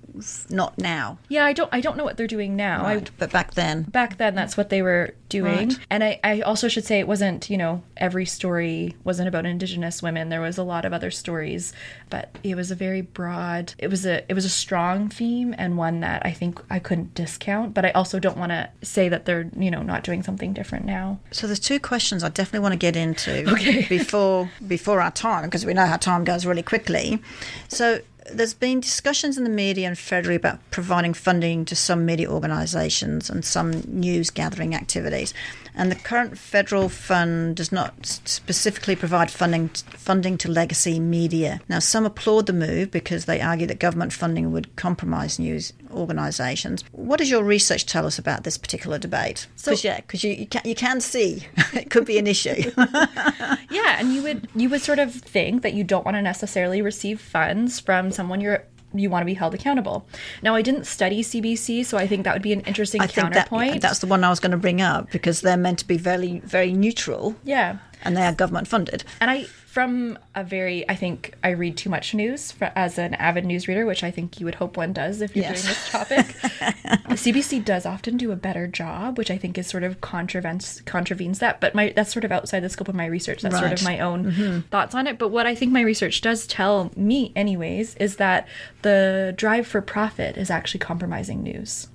not 0.51 0.79
now. 0.79 1.19
Yeah, 1.29 1.45
I 1.45 1.53
don't 1.53 1.69
I 1.73 1.81
don't 1.81 1.97
know 1.97 2.05
what 2.05 2.17
they're 2.17 2.27
doing 2.27 2.57
now. 2.57 2.83
Right. 2.83 3.09
I, 3.09 3.11
but 3.19 3.33
back 3.33 3.55
then. 3.55 3.83
Back 3.83 4.19
then 4.19 4.35
that's 4.35 4.57
what 4.57 4.71
they 4.71 4.83
were 4.83 5.15
doing. 5.29 5.69
Right. 5.69 5.79
And 5.91 6.05
I, 6.05 6.21
I 6.25 6.41
also 6.41 6.69
should 6.69 6.85
say 6.85 6.99
it 6.99 7.09
wasn't, 7.09 7.51
you 7.51 7.57
know, 7.57 7.83
every 7.97 8.25
story 8.25 8.97
wasn't 9.05 9.29
about 9.29 9.47
indigenous 9.47 10.03
women. 10.03 10.29
There 10.29 10.41
was 10.41 10.59
a 10.59 10.63
lot 10.63 10.85
of 10.85 10.93
other 10.93 11.11
stories, 11.11 11.73
but 12.11 12.37
it 12.43 12.55
was 12.55 12.71
a 12.71 12.75
very 12.75 13.03
broad 13.03 13.75
it 13.79 13.89
was 13.89 14.07
a 14.07 14.25
it 14.31 14.35
was 14.35 14.45
a 14.45 14.51
strong 14.51 15.09
theme 15.09 15.55
and 15.59 15.77
one 15.77 16.01
that 16.01 16.25
I 16.25 16.33
think 16.33 16.61
I 16.71 16.79
couldn't 16.79 17.15
discount, 17.15 17.75
but 17.75 17.85
I 17.85 17.91
also 17.91 18.19
don't 18.19 18.37
want 18.37 18.51
to 18.51 18.71
say 18.83 19.09
that 19.09 19.25
they're, 19.25 19.51
you 19.57 19.71
know, 19.71 19.83
not 19.83 20.05
doing 20.05 20.23
something 20.23 20.53
different 20.53 20.85
now. 20.85 21.21
So 21.31 21.47
there's 21.47 21.61
two 21.61 21.81
questions 21.81 22.25
I 22.25 22.29
definitely 22.29 22.61
want 22.61 22.73
to 22.73 22.79
get 22.79 22.97
into 22.97 23.51
okay. 23.53 23.87
before 23.89 24.51
before 24.67 25.01
our 25.01 25.11
time 25.11 25.45
because 25.45 25.65
we 25.65 25.75
know 25.75 25.87
how 25.87 25.97
time 25.97 26.25
goes 26.25 26.47
really 26.47 26.63
quickly. 26.63 27.21
So 27.69 28.01
there's 28.33 28.55
been 28.55 28.81
discussions 28.81 29.39
in 29.39 29.45
the 29.45 29.51
media 29.51 29.87
and 29.87 29.97
federally 29.97 30.37
about 30.37 30.59
providing 30.71 31.15
funding 31.15 31.65
to 31.65 31.77
some 31.77 32.05
media 32.05 32.31
organisations 32.31 33.31
and 33.31 33.45
some 33.45 33.83
news 33.87 34.31
gathering 34.31 34.75
activities 34.75 35.35
and 35.79 35.93
the 35.93 35.97
current 35.97 36.37
federal 36.37 36.89
fund 36.89 37.57
does 37.57 37.71
not 37.71 38.05
specifically 38.05 38.97
provide 38.97 39.31
funding 39.31 39.69
funding 39.69 40.37
to 40.39 40.51
legacy 40.51 40.99
media. 40.99 41.61
Now, 41.69 41.79
some 41.79 42.05
applaud 42.05 42.47
the 42.47 42.53
move 42.53 42.91
because 42.91 43.25
they 43.25 43.41
argue 43.41 43.67
that 43.69 43.79
government 43.79 44.13
funding 44.13 44.53
would 44.53 44.75
compromise 44.77 45.39
news 45.39 45.73
organisations. 45.93 46.85
What 46.93 47.19
does 47.19 47.31
your 47.31 47.45
research 47.45 47.87
tell 47.87 48.07
us 48.07 48.19
about 48.19 48.43
this 48.43 48.59
particular 48.59 48.99
debate? 48.99 49.47
Because 49.57 49.81
so, 49.81 49.89
yeah, 49.89 49.99
because 50.01 50.25
you, 50.25 50.33
you 50.33 50.47
can 50.47 50.63
you 50.65 50.75
can 50.75 51.01
see 51.01 51.47
it 51.73 51.91
could 51.91 52.05
be 52.05 52.19
an 52.19 52.27
issue. 52.27 52.73
yeah, 52.77 53.99
and 53.99 54.13
you 54.13 54.23
would 54.25 54.49
you 54.57 54.69
would 54.69 54.83
sort 54.83 54.99
of 54.99 55.15
think 55.15 55.63
that 55.63 55.75
you 55.75 55.85
don't 55.85 56.05
want 56.05 56.17
to 56.17 56.23
necessarily 56.23 56.83
receive 56.83 57.21
funds 57.21 57.79
from 57.79 58.11
someone 58.11 58.41
you're 58.41 58.65
you 58.95 59.11
want 59.11 59.23
to 59.23 59.27
be 59.27 59.35
held 59.35 59.55
accountable. 59.55 60.07
Now, 60.43 60.55
I 60.55 60.63
didn't 60.63 60.85
study 60.85 61.23
CBC, 61.23 61.85
so 61.85 61.99
I 61.99 62.07
think 62.07 62.25
that 62.25 62.35
would 62.35 62.43
be 62.43 62.53
an 62.53 62.61
interesting 62.61 63.01
I 63.01 63.07
counterpoint. 63.07 63.73
That, 63.75 63.83
that's 63.83 63.99
the 63.99 64.07
one 64.07 64.25
I 64.25 64.31
was 64.31 64.41
going 64.41 64.53
to 64.53 64.57
bring 64.57 64.81
up 64.81 65.11
because 65.11 65.41
they're 65.43 65.57
meant 65.57 65.79
to 65.81 65.87
be 65.87 65.99
very, 65.99 66.39
very 66.41 66.73
neutral. 66.73 67.37
Yeah. 67.45 67.79
And 68.03 68.17
they 68.17 68.25
are 68.25 68.33
government 68.33 68.69
funded. 68.69 69.05
And 69.21 69.31
I, 69.31 69.47
from 69.79 70.19
a 70.35 70.43
very, 70.43 70.85
I 70.91 70.97
think 70.97 71.37
I 71.45 71.51
read 71.51 71.77
too 71.77 71.89
much 71.89 72.13
news 72.13 72.51
for, 72.51 72.73
as 72.75 72.99
an 72.99 73.15
avid 73.15 73.45
news 73.45 73.69
reader, 73.69 73.87
which 73.87 74.03
I 74.03 74.11
think 74.11 74.41
you 74.41 74.45
would 74.47 74.57
hope 74.57 74.77
one 74.77 74.93
does 74.93 75.21
if 75.21 75.37
you're 75.37 75.45
yes. 75.45 75.63
doing 75.63 75.69
this 75.69 75.89
topic. 75.89 76.27
CBC 77.15 77.65
does 77.65 77.87
often 77.87 78.17
do 78.17 78.33
a 78.33 78.37
better 78.37 78.67
job, 78.67 79.17
which 79.17 79.31
I 79.31 79.39
think 79.39 79.57
is 79.57 79.69
sort 79.69 79.85
of 79.85 80.01
contravenes 80.01 80.83
contravenes 80.85 81.39
that. 81.39 81.61
But 81.61 81.77
my 81.77 81.93
that's 81.95 82.13
sort 82.13 82.25
of 82.25 82.33
outside 82.33 82.65
the 82.65 82.69
scope 82.69 82.89
of 82.89 82.97
my 82.97 83.07
research. 83.07 83.41
That's 83.41 83.55
right. 83.55 83.69
sort 83.69 83.73
of 83.75 83.85
my 83.85 84.01
own 84.01 84.33
mm-hmm. 84.33 84.61
thoughts 84.63 84.97
on 84.97 85.07
it. 85.07 85.17
But 85.17 85.29
what 85.29 85.47
I 85.47 85.55
think 85.55 85.71
my 85.71 85.83
research 85.83 86.23
does 86.23 86.49
tell 86.49 86.91
me, 86.97 87.31
anyways, 87.37 87.95
is 87.99 88.17
that 88.17 88.49
the 88.83 89.33
drive 89.37 89.69
for 89.69 89.81
profit 89.81 90.37
is 90.37 90.51
actually 90.51 90.81
compromising 90.81 91.45
news. 91.45 91.87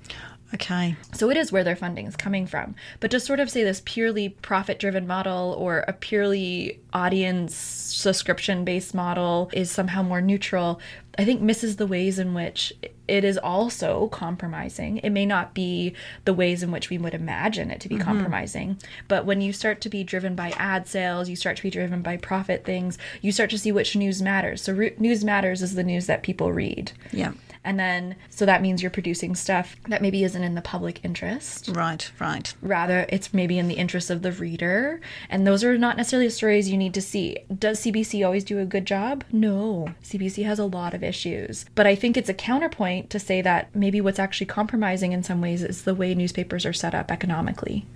Okay. 0.54 0.94
So 1.12 1.30
it 1.30 1.36
is 1.36 1.50
where 1.50 1.64
their 1.64 1.74
funding 1.74 2.06
is 2.06 2.16
coming 2.16 2.46
from. 2.46 2.76
But 3.00 3.10
to 3.10 3.18
sort 3.18 3.40
of 3.40 3.50
say 3.50 3.64
this 3.64 3.82
purely 3.84 4.28
profit 4.28 4.78
driven 4.78 5.06
model 5.06 5.56
or 5.58 5.84
a 5.88 5.92
purely 5.92 6.80
audience 6.92 7.54
subscription 7.54 8.64
based 8.64 8.94
model 8.94 9.50
is 9.52 9.70
somehow 9.70 10.02
more 10.02 10.20
neutral, 10.20 10.80
I 11.18 11.24
think 11.24 11.40
misses 11.40 11.76
the 11.76 11.86
ways 11.86 12.18
in 12.18 12.34
which 12.34 12.72
it 13.06 13.24
is 13.24 13.36
also 13.38 14.08
compromising. 14.08 14.98
It 14.98 15.10
may 15.10 15.26
not 15.26 15.54
be 15.54 15.94
the 16.24 16.32
ways 16.32 16.62
in 16.62 16.70
which 16.70 16.88
we 16.88 16.98
would 16.98 17.14
imagine 17.14 17.70
it 17.70 17.80
to 17.80 17.88
be 17.88 17.96
mm-hmm. 17.96 18.04
compromising, 18.04 18.78
but 19.08 19.24
when 19.24 19.40
you 19.40 19.52
start 19.52 19.80
to 19.82 19.88
be 19.88 20.02
driven 20.04 20.34
by 20.34 20.50
ad 20.56 20.86
sales, 20.86 21.28
you 21.28 21.36
start 21.36 21.56
to 21.58 21.62
be 21.62 21.70
driven 21.70 22.02
by 22.02 22.16
profit 22.16 22.64
things, 22.64 22.98
you 23.20 23.30
start 23.30 23.50
to 23.50 23.58
see 23.58 23.72
which 23.72 23.94
news 23.94 24.22
matters. 24.22 24.62
So, 24.62 24.72
re- 24.72 24.94
news 24.98 25.24
matters 25.24 25.62
is 25.62 25.74
the 25.74 25.84
news 25.84 26.06
that 26.06 26.22
people 26.22 26.52
read. 26.52 26.92
Yeah. 27.12 27.32
And 27.64 27.80
then, 27.80 28.16
so 28.28 28.44
that 28.46 28.62
means 28.62 28.82
you're 28.82 28.90
producing 28.90 29.34
stuff 29.34 29.76
that 29.88 30.02
maybe 30.02 30.22
isn't 30.22 30.42
in 30.42 30.54
the 30.54 30.60
public 30.60 31.00
interest. 31.02 31.70
Right, 31.72 32.10
right. 32.20 32.54
Rather, 32.60 33.06
it's 33.08 33.32
maybe 33.32 33.58
in 33.58 33.68
the 33.68 33.74
interest 33.74 34.10
of 34.10 34.22
the 34.22 34.32
reader. 34.32 35.00
And 35.30 35.46
those 35.46 35.64
are 35.64 35.78
not 35.78 35.96
necessarily 35.96 36.26
the 36.28 36.32
stories 36.32 36.68
you 36.68 36.76
need 36.76 36.94
to 36.94 37.00
see. 37.00 37.38
Does 37.58 37.80
CBC 37.80 38.24
always 38.24 38.44
do 38.44 38.58
a 38.58 38.66
good 38.66 38.86
job? 38.86 39.24
No. 39.32 39.94
CBC 40.02 40.44
has 40.44 40.58
a 40.58 40.66
lot 40.66 40.94
of 40.94 41.02
issues. 41.02 41.64
But 41.74 41.86
I 41.86 41.94
think 41.94 42.16
it's 42.16 42.28
a 42.28 42.34
counterpoint 42.34 43.10
to 43.10 43.18
say 43.18 43.40
that 43.42 43.74
maybe 43.74 44.00
what's 44.00 44.18
actually 44.18 44.46
compromising 44.46 45.12
in 45.12 45.22
some 45.22 45.40
ways 45.40 45.62
is 45.62 45.82
the 45.82 45.94
way 45.94 46.14
newspapers 46.14 46.66
are 46.66 46.72
set 46.72 46.94
up 46.94 47.10
economically. 47.10 47.86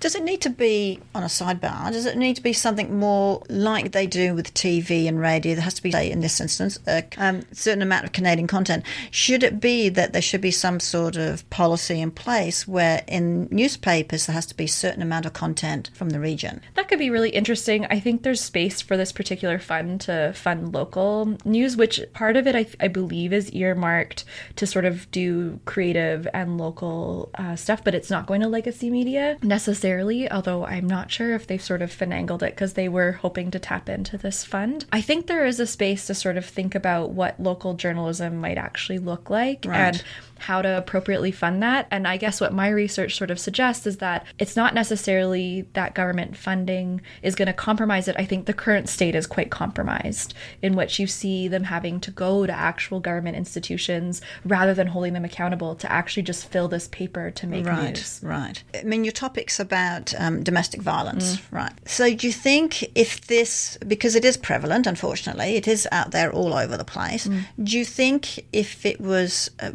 Does 0.00 0.14
it 0.14 0.24
need 0.24 0.40
to 0.40 0.50
be 0.50 0.98
on 1.14 1.22
a 1.22 1.26
sidebar? 1.26 1.92
Does 1.92 2.06
it 2.06 2.16
need 2.16 2.34
to 2.36 2.42
be 2.42 2.54
something 2.54 2.98
more 2.98 3.42
like 3.50 3.92
they 3.92 4.06
do 4.06 4.34
with 4.34 4.54
TV 4.54 5.06
and 5.06 5.20
radio? 5.20 5.54
There 5.54 5.62
has 5.62 5.74
to 5.74 5.82
be, 5.82 5.92
say, 5.92 6.10
in 6.10 6.20
this 6.20 6.40
instance, 6.40 6.78
a 6.86 7.04
um, 7.18 7.42
certain 7.52 7.82
amount 7.82 8.06
of 8.06 8.12
Canadian 8.12 8.46
content. 8.46 8.82
Should 9.10 9.42
it 9.42 9.60
be 9.60 9.90
that 9.90 10.14
there 10.14 10.22
should 10.22 10.40
be 10.40 10.52
some 10.52 10.80
sort 10.80 11.16
of 11.16 11.48
policy 11.50 12.00
in 12.00 12.12
place 12.12 12.66
where 12.66 13.04
in 13.08 13.46
newspapers 13.50 14.24
there 14.24 14.32
has 14.32 14.46
to 14.46 14.56
be 14.56 14.64
a 14.64 14.68
certain 14.68 15.02
amount 15.02 15.26
of 15.26 15.34
content 15.34 15.90
from 15.92 16.10
the 16.10 16.18
region? 16.18 16.62
That 16.76 16.88
could 16.88 16.98
be 16.98 17.10
really 17.10 17.30
interesting. 17.30 17.84
I 17.90 18.00
think 18.00 18.22
there's 18.22 18.40
space 18.40 18.80
for 18.80 18.96
this 18.96 19.12
particular 19.12 19.58
fund 19.58 20.00
to 20.02 20.32
fund 20.34 20.72
local 20.72 21.36
news, 21.44 21.76
which 21.76 22.00
part 22.14 22.38
of 22.38 22.46
it 22.46 22.56
I, 22.56 22.64
I 22.80 22.88
believe 22.88 23.34
is 23.34 23.52
earmarked 23.52 24.24
to 24.56 24.66
sort 24.66 24.86
of 24.86 25.10
do 25.10 25.60
creative 25.66 26.26
and 26.32 26.56
local 26.56 27.28
uh, 27.34 27.54
stuff, 27.54 27.84
but 27.84 27.94
it's 27.94 28.08
not 28.08 28.24
going 28.24 28.40
to 28.40 28.48
legacy 28.48 28.88
media 28.88 29.36
necessarily, 29.42 29.89
although 30.30 30.64
I'm 30.66 30.86
not 30.86 31.10
sure 31.10 31.34
if 31.34 31.46
they've 31.46 31.62
sort 31.62 31.82
of 31.82 31.90
finagled 31.90 32.42
it 32.42 32.54
because 32.54 32.74
they 32.74 32.88
were 32.88 33.12
hoping 33.12 33.50
to 33.50 33.58
tap 33.58 33.88
into 33.88 34.16
this 34.16 34.44
fund. 34.44 34.84
I 34.92 35.00
think 35.00 35.26
there 35.26 35.44
is 35.46 35.58
a 35.60 35.66
space 35.66 36.06
to 36.06 36.14
sort 36.14 36.36
of 36.36 36.44
think 36.44 36.74
about 36.74 37.10
what 37.10 37.40
local 37.40 37.74
journalism 37.74 38.40
might 38.40 38.58
actually 38.58 38.98
look 38.98 39.30
like 39.30 39.64
Right. 39.66 39.78
and 39.94 40.04
how 40.40 40.62
to 40.62 40.78
appropriately 40.78 41.30
fund 41.30 41.62
that. 41.62 41.86
And 41.90 42.06
I 42.08 42.16
guess 42.16 42.40
what 42.40 42.52
my 42.52 42.68
research 42.68 43.16
sort 43.16 43.30
of 43.30 43.38
suggests 43.38 43.86
is 43.86 43.98
that 43.98 44.24
it's 44.38 44.56
not 44.56 44.74
necessarily 44.74 45.66
that 45.74 45.94
government 45.94 46.36
funding 46.36 47.00
is 47.22 47.34
going 47.34 47.46
to 47.46 47.52
compromise 47.52 48.08
it. 48.08 48.16
I 48.18 48.24
think 48.24 48.46
the 48.46 48.52
current 48.52 48.88
state 48.88 49.14
is 49.14 49.26
quite 49.26 49.50
compromised, 49.50 50.34
in 50.62 50.74
which 50.76 50.98
you 50.98 51.06
see 51.06 51.48
them 51.48 51.64
having 51.64 52.00
to 52.00 52.10
go 52.10 52.46
to 52.46 52.52
actual 52.52 53.00
government 53.00 53.36
institutions 53.36 54.20
rather 54.44 54.74
than 54.74 54.88
holding 54.88 55.12
them 55.12 55.24
accountable 55.24 55.74
to 55.76 55.90
actually 55.90 56.22
just 56.22 56.48
fill 56.48 56.68
this 56.68 56.88
paper 56.88 57.30
to 57.30 57.46
make 57.46 57.66
Right, 57.66 57.88
news. 57.94 58.20
right. 58.22 58.62
I 58.74 58.82
mean, 58.84 59.04
your 59.04 59.12
topic's 59.12 59.60
about 59.60 60.14
um, 60.18 60.42
domestic 60.42 60.80
violence, 60.82 61.36
Mm. 61.36 61.40
right? 61.50 61.72
So, 61.84 62.14
do 62.14 62.26
you 62.26 62.32
think 62.32 62.84
if 62.94 63.26
this, 63.26 63.76
because 63.86 64.14
it 64.16 64.24
is 64.24 64.36
prevalent, 64.36 64.86
unfortunately, 64.86 65.56
it 65.56 65.68
is 65.68 65.86
out 65.92 66.10
there 66.12 66.32
all 66.32 66.54
over 66.54 66.76
the 66.76 66.84
place, 66.84 67.26
Mm. 67.26 67.42
do 67.62 67.78
you 67.78 67.84
think 67.84 68.40
if 68.52 68.86
it 68.86 69.00
was 69.00 69.50
uh, 69.60 69.70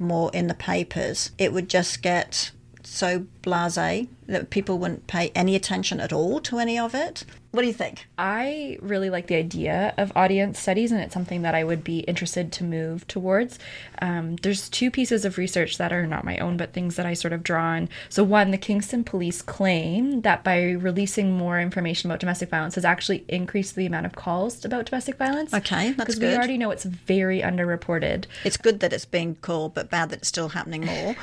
more 0.00 0.30
in 0.32 0.46
the 0.46 0.54
papers, 0.54 1.30
it 1.38 1.52
would 1.52 1.68
just 1.68 2.02
get 2.02 2.50
so 2.82 3.26
blase 3.42 4.06
that 4.26 4.50
people 4.50 4.78
wouldn't 4.78 5.06
pay 5.06 5.30
any 5.34 5.54
attention 5.54 6.00
at 6.00 6.12
all 6.12 6.40
to 6.40 6.58
any 6.58 6.78
of 6.78 6.94
it? 6.94 7.24
What 7.54 7.60
do 7.60 7.68
you 7.68 7.72
think? 7.72 8.08
I 8.18 8.78
really 8.82 9.10
like 9.10 9.28
the 9.28 9.36
idea 9.36 9.94
of 9.96 10.10
audience 10.16 10.58
studies, 10.58 10.90
and 10.90 11.00
it's 11.00 11.14
something 11.14 11.42
that 11.42 11.54
I 11.54 11.62
would 11.62 11.84
be 11.84 12.00
interested 12.00 12.50
to 12.50 12.64
move 12.64 13.06
towards. 13.06 13.60
Um, 14.02 14.34
there's 14.42 14.68
two 14.68 14.90
pieces 14.90 15.24
of 15.24 15.38
research 15.38 15.78
that 15.78 15.92
are 15.92 16.04
not 16.04 16.24
my 16.24 16.36
own, 16.38 16.56
but 16.56 16.72
things 16.72 16.96
that 16.96 17.06
I 17.06 17.14
sort 17.14 17.32
of 17.32 17.44
draw 17.44 17.62
on. 17.62 17.90
So, 18.08 18.24
one, 18.24 18.50
the 18.50 18.58
Kingston 18.58 19.04
police 19.04 19.40
claim 19.40 20.22
that 20.22 20.42
by 20.42 20.72
releasing 20.72 21.38
more 21.38 21.60
information 21.60 22.10
about 22.10 22.18
domestic 22.18 22.48
violence 22.48 22.74
has 22.74 22.84
actually 22.84 23.24
increased 23.28 23.76
the 23.76 23.86
amount 23.86 24.06
of 24.06 24.16
calls 24.16 24.64
about 24.64 24.86
domestic 24.86 25.16
violence. 25.16 25.54
Okay, 25.54 25.92
that's 25.92 26.16
Because 26.16 26.18
we 26.18 26.34
already 26.34 26.58
know 26.58 26.72
it's 26.72 26.84
very 26.84 27.40
underreported. 27.40 28.24
It's 28.42 28.56
good 28.56 28.80
that 28.80 28.92
it's 28.92 29.04
being 29.04 29.36
called, 29.36 29.74
but 29.74 29.90
bad 29.90 30.10
that 30.10 30.18
it's 30.18 30.28
still 30.28 30.48
happening 30.48 30.86
more. 30.86 31.14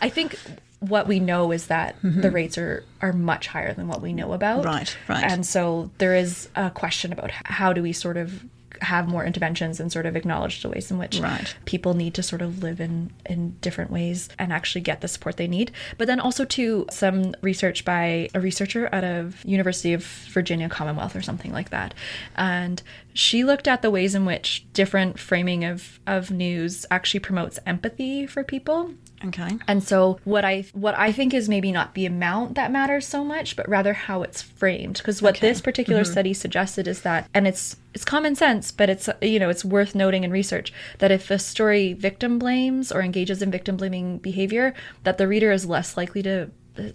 I 0.00 0.08
think 0.08 0.40
what 0.88 1.06
we 1.06 1.20
know 1.20 1.52
is 1.52 1.68
that 1.68 1.96
the 2.02 2.30
rates 2.30 2.58
are 2.58 2.84
are 3.00 3.12
much 3.12 3.46
higher 3.46 3.72
than 3.72 3.86
what 3.88 4.02
we 4.02 4.12
know 4.12 4.32
about. 4.32 4.64
Mm-hmm. 4.64 4.68
Right, 4.68 4.96
right. 5.08 5.24
And 5.30 5.46
so 5.46 5.90
there 5.98 6.14
is 6.16 6.48
a 6.56 6.70
question 6.70 7.12
about 7.12 7.30
how 7.30 7.72
do 7.72 7.82
we 7.82 7.92
sort 7.92 8.16
of 8.16 8.44
have 8.80 9.06
more 9.06 9.24
interventions 9.24 9.78
and 9.78 9.92
sort 9.92 10.06
of 10.06 10.16
acknowledge 10.16 10.60
the 10.60 10.68
ways 10.68 10.90
in 10.90 10.98
which 10.98 11.20
Right. 11.20 11.54
people 11.66 11.94
need 11.94 12.14
to 12.14 12.22
sort 12.22 12.42
of 12.42 12.64
live 12.64 12.80
in 12.80 13.12
in 13.26 13.56
different 13.60 13.92
ways 13.92 14.28
and 14.40 14.52
actually 14.52 14.80
get 14.80 15.00
the 15.02 15.06
support 15.08 15.36
they 15.36 15.46
need. 15.46 15.70
But 15.98 16.08
then 16.08 16.18
also 16.18 16.44
to 16.44 16.86
some 16.90 17.32
research 17.42 17.84
by 17.84 18.28
a 18.34 18.40
researcher 18.40 18.88
out 18.92 19.04
of 19.04 19.44
University 19.44 19.92
of 19.92 20.04
Virginia 20.04 20.68
Commonwealth 20.68 21.14
or 21.14 21.22
something 21.22 21.52
like 21.52 21.70
that. 21.70 21.94
And 22.34 22.82
she 23.14 23.44
looked 23.44 23.68
at 23.68 23.82
the 23.82 23.90
ways 23.90 24.16
in 24.16 24.24
which 24.24 24.66
different 24.72 25.16
framing 25.18 25.64
of, 25.64 26.00
of 26.06 26.32
news 26.32 26.84
actually 26.90 27.20
promotes 27.20 27.60
empathy 27.64 28.26
for 28.26 28.42
people. 28.42 28.90
Okay. 29.26 29.58
And 29.68 29.82
so 29.82 30.18
what 30.24 30.44
I 30.44 30.64
what 30.72 30.96
I 30.98 31.12
think 31.12 31.34
is 31.34 31.48
maybe 31.48 31.72
not 31.72 31.94
the 31.94 32.06
amount 32.06 32.54
that 32.54 32.70
matters 32.72 33.06
so 33.06 33.24
much, 33.24 33.56
but 33.56 33.68
rather 33.68 33.92
how 33.92 34.22
it's 34.22 34.42
framed. 34.42 34.98
Because 34.98 35.22
what 35.22 35.36
Okay. 35.36 35.48
this 35.48 35.60
particular 35.60 36.02
mm-hmm. 36.02 36.12
study 36.12 36.34
suggested 36.34 36.88
is 36.88 37.02
that, 37.02 37.28
and 37.34 37.46
it's 37.46 37.76
it's 37.94 38.04
common 38.04 38.34
sense, 38.34 38.70
but 38.72 38.88
it's 38.88 39.08
you 39.20 39.38
know 39.38 39.50
it's 39.50 39.64
worth 39.64 39.94
noting 39.94 40.24
in 40.24 40.30
research 40.30 40.72
that 40.98 41.10
if 41.10 41.30
a 41.30 41.38
story 41.38 41.92
victim 41.92 42.38
blames 42.38 42.90
or 42.90 43.02
engages 43.02 43.42
in 43.42 43.50
victim 43.50 43.76
blaming 43.76 44.18
behavior, 44.18 44.74
that 45.04 45.18
the 45.18 45.28
reader 45.28 45.52
is 45.52 45.66
less 45.66 45.96
likely 45.96 46.22
to 46.22 46.50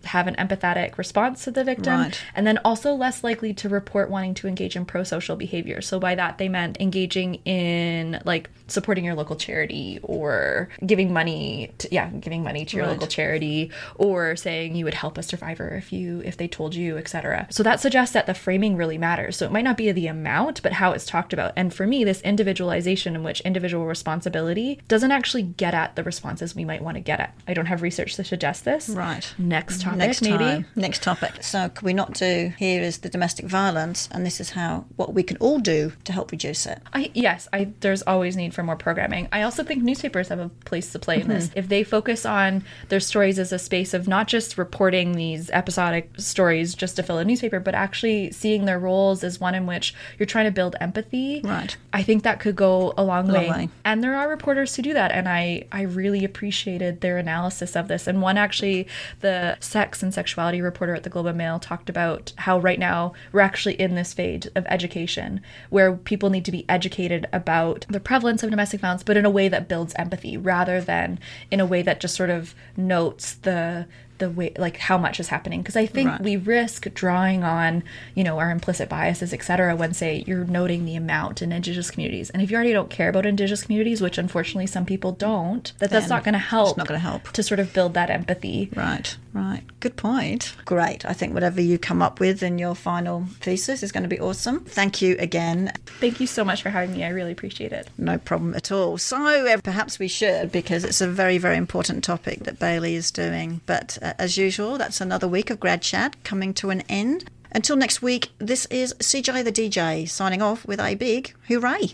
have 0.06 0.28
an 0.28 0.36
empathetic 0.36 0.98
response 0.98 1.44
to 1.44 1.52
the 1.52 1.64
victim. 1.64 2.00
Right. 2.00 2.22
and 2.36 2.46
then 2.48 2.58
also 2.66 2.94
less 2.94 3.24
likely 3.24 3.54
to 3.56 3.70
report 3.70 4.10
wanting 4.10 4.34
to 4.36 4.48
engage 4.48 4.76
in 4.76 4.86
pro-social 4.86 5.36
behavior. 5.36 5.82
So 5.82 6.00
by 6.00 6.16
that 6.16 6.38
they 6.38 6.50
meant 6.50 6.80
engaging 6.80 7.36
in 7.46 8.20
like 8.26 8.50
supporting 8.68 9.06
your 9.06 9.16
local 9.16 9.36
charity 9.36 10.00
or 10.04 10.70
giving 10.86 11.14
money 11.14 11.72
to, 11.78 11.88
yeah 11.92 12.10
giving 12.10 12.44
money 12.44 12.66
to 12.66 12.76
your 12.78 12.86
Right. 12.86 12.94
local 12.94 13.08
charity 13.08 13.72
or 13.96 14.36
saying 14.36 14.76
you 14.76 14.86
would 14.86 14.94
help 14.94 15.18
a 15.18 15.24
survivor 15.24 15.70
if 15.76 15.94
you 15.94 16.22
if 16.26 16.38
they 16.38 16.48
told 16.48 16.76
you 16.76 16.98
etc 16.98 17.48
so 17.50 17.64
that 17.64 17.80
suggests 17.80 18.14
that 18.14 18.26
the 18.26 18.34
framing 18.34 18.76
really 18.78 18.98
matters. 18.98 19.38
So 19.38 19.46
it 19.46 19.52
might 19.52 19.64
not 19.64 19.78
be 19.78 19.92
the 19.92 20.08
amount 20.08 20.64
but 20.64 20.74
how 20.74 20.92
it's 20.92 21.06
talked 21.06 21.34
about. 21.34 21.54
And 21.56 21.74
for 21.74 21.86
me 21.88 22.04
this 22.04 22.22
individualization 22.22 23.16
in 23.16 23.24
which 23.24 23.42
individual 23.42 23.86
responsibility 23.86 24.80
doesn't 24.88 25.12
actually 25.12 25.44
get 25.44 25.74
at 25.74 25.96
the 25.96 26.04
responses 26.04 26.56
we 26.56 26.66
might 26.66 26.82
want 26.82 26.96
to 26.96 27.02
get 27.02 27.20
at. 27.20 27.36
I 27.48 27.54
don't 27.54 27.68
have 27.68 27.82
research 27.82 28.16
to 28.16 28.24
suggest 28.24 28.66
this. 28.66 28.90
Right. 28.90 29.34
next 29.38 29.67
topic 29.76 29.98
Next 29.98 30.22
maybe 30.22 30.38
time. 30.38 30.66
Next 30.76 31.04
topic. 31.04 31.44
So, 31.44 31.70
could 31.70 31.84
we 31.84 31.94
not 31.94 32.14
do 32.14 32.54
here 32.58 32.82
is 32.82 33.00
the 33.00 33.10
domestic 33.10 33.46
violence, 33.46 34.08
and 34.12 34.26
this 34.26 34.40
is 34.40 34.52
how 34.52 34.86
what 34.96 35.14
we 35.14 35.24
can 35.24 35.38
all 35.38 35.60
do 35.60 35.94
to 36.06 36.12
help 36.14 36.32
reduce 36.32 36.66
it. 36.66 36.82
I, 36.94 37.12
yes, 37.14 37.48
I, 37.52 37.72
there's 37.82 38.02
always 38.04 38.36
need 38.36 38.54
for 38.54 38.64
more 38.64 38.76
programming. 38.76 39.28
I 39.32 39.42
also 39.42 39.64
think 39.64 39.84
newspapers 39.84 40.30
have 40.30 40.40
a 40.40 40.50
place 40.66 40.92
to 40.94 41.00
play 41.00 41.22
in 41.22 41.28
this. 41.28 41.48
Mm-hmm. 41.48 41.60
If 41.60 41.68
they 41.70 41.84
focus 41.84 42.26
on 42.26 42.64
their 42.90 43.00
stories 43.00 43.40
as 43.40 43.52
a 43.52 43.60
space 43.60 43.94
of 43.94 44.08
not 44.08 44.28
just 44.28 44.58
reporting 44.58 45.14
these 45.14 45.50
episodic 45.52 46.12
stories 46.18 46.74
just 46.76 46.96
to 46.96 47.04
fill 47.04 47.18
a 47.18 47.26
newspaper, 47.26 47.60
but 47.60 47.76
actually 47.76 48.32
seeing 48.32 48.66
their 48.66 48.80
roles 48.80 49.24
as 49.24 49.40
one 49.40 49.56
in 49.56 49.66
which 49.66 49.94
you're 50.18 50.26
trying 50.26 50.46
to 50.46 50.52
build 50.52 50.76
empathy. 50.80 51.42
Right. 51.44 51.76
I 51.94 52.04
think 52.04 52.24
that 52.24 52.40
could 52.40 52.56
go 52.56 52.94
a 52.98 53.04
long, 53.04 53.28
way. 53.28 53.50
way. 53.50 53.70
And 53.84 54.04
there 54.04 54.16
are 54.16 54.30
reporters 54.30 54.76
who 54.76 54.82
do 54.82 54.94
that, 54.94 55.12
and 55.12 55.28
I 55.28 55.66
I 55.72 55.82
really 55.84 56.24
appreciated 56.24 57.02
their 57.02 57.18
analysis 57.18 57.76
of 57.76 57.88
this. 57.88 58.08
And 58.08 58.22
one 58.22 58.38
actually, 58.38 58.88
the 59.22 59.57
sex 59.60 60.02
and 60.04 60.14
sexuality 60.14 60.62
reporter 60.62 60.96
at 60.96 61.04
the 61.04 61.10
Globe 61.10 61.26
and 61.28 61.38
Mail 61.38 61.60
talked 61.60 61.90
about 61.90 62.34
how 62.38 62.60
right 62.60 62.80
now 62.80 63.14
we're 63.32 63.40
actually 63.42 63.76
in 63.80 63.96
this 63.96 64.14
phase 64.14 64.48
of 64.56 64.66
education 64.68 65.42
where 65.70 65.94
people 65.94 66.30
need 66.30 66.46
to 66.46 66.52
be 66.52 66.66
educated 66.70 67.28
about 67.34 67.86
the 67.90 68.00
prevalence 68.00 68.44
of 68.44 68.50
domestic 68.50 68.82
violence, 68.82 69.04
but 69.04 69.18
in 69.18 69.26
a 69.26 69.30
way 69.30 69.48
that 69.48 69.68
builds 69.68 69.94
empathy 69.96 70.38
rather 70.38 70.82
than 70.82 71.20
in 71.52 71.60
a 71.60 71.66
way 71.66 71.82
that 71.82 72.00
just 72.00 72.16
sort 72.16 72.30
of 72.30 72.54
notes 72.76 73.34
the 73.34 73.86
the 74.20 74.30
way 74.32 74.52
like 74.58 74.78
how 74.78 74.98
much 74.98 75.20
is 75.20 75.28
happening 75.28 75.62
because 75.62 75.76
i 75.76 75.86
think 75.86 76.10
Right. 76.10 76.22
we 76.22 76.38
risk 76.38 76.92
drawing 76.96 77.44
on 77.44 77.84
you 78.16 78.24
know 78.24 78.40
our 78.40 78.50
implicit 78.50 78.90
biases 78.90 79.32
etc 79.32 79.76
when 79.76 79.94
say 79.94 80.24
you're 80.26 80.44
noting 80.44 80.86
the 80.86 80.96
amount 80.96 81.44
in 81.44 81.52
indigenous 81.52 81.92
communities 81.92 82.32
and 82.32 82.42
if 82.42 82.50
you 82.50 82.56
already 82.56 82.74
don't 82.74 82.90
care 82.90 83.10
about 83.10 83.28
indigenous 83.28 83.64
communities 83.66 84.02
which 84.02 84.18
unfortunately 84.18 84.66
some 84.66 84.88
people 84.88 85.12
don't 85.12 85.74
that 85.78 85.92
that's 85.92 86.10
not 86.10 86.24
going 86.24 86.34
to 86.34 86.40
help 86.40 86.78
not 86.78 86.88
gonna 86.88 86.98
help. 86.98 87.32
to 87.34 87.44
sort 87.44 87.60
of 87.60 87.72
build 87.74 87.94
that 87.94 88.10
empathy 88.10 88.72
Right, 88.76 89.16
right. 89.38 89.64
Good 89.80 89.96
point. 89.96 90.56
Great. 90.66 91.06
I 91.06 91.14
think 91.14 91.34
whatever 91.34 91.62
you 91.62 91.78
come 91.78 92.02
up 92.02 92.20
with 92.20 92.44
in 92.44 92.58
your 92.60 92.76
final 92.76 93.26
thesis 93.40 93.84
is 93.84 93.92
going 93.92 94.04
to 94.04 94.10
be 94.10 94.20
awesome. 94.20 94.62
Thank 94.66 95.02
you 95.02 95.16
again. 95.20 95.72
thank 96.00 96.20
you 96.20 96.28
so 96.28 96.44
much 96.44 96.62
for 96.62 96.70
having 96.70 96.92
me 96.96 97.04
i 97.04 97.10
really 97.10 97.32
appreciate 97.32 97.72
it 97.72 97.88
No 97.98 98.18
problem 98.18 98.54
at 98.56 98.72
all. 98.72 98.98
So 98.98 99.18
uh, 99.48 99.58
perhaps 99.64 100.00
we 100.00 100.08
should, 100.08 100.52
because 100.52 100.84
it's 100.84 101.02
a 101.02 101.08
very, 101.08 101.38
very 101.38 101.58
important 101.58 102.04
topic 102.04 102.44
that 102.44 102.60
Bailey 102.60 102.96
is 102.96 103.12
doing. 103.12 103.62
But 103.66 103.98
uh, 104.02 104.14
as 104.18 104.38
usual, 104.38 104.78
that's 104.78 105.02
another 105.02 105.28
week 105.28 105.50
of 105.50 105.60
Grad 105.60 105.82
Chat 105.82 106.16
coming 106.24 106.54
to 106.56 106.70
an 106.70 106.82
end. 106.90 107.30
Until 107.52 107.76
next 107.76 108.02
week, 108.02 108.32
this 108.40 108.66
is 108.68 108.94
CJ 108.96 109.44
the 109.44 109.52
DJ 109.52 110.08
signing 110.10 110.42
off 110.42 110.66
with 110.66 110.80
a 110.80 110.96
big 110.96 111.34
hooray. 111.48 111.94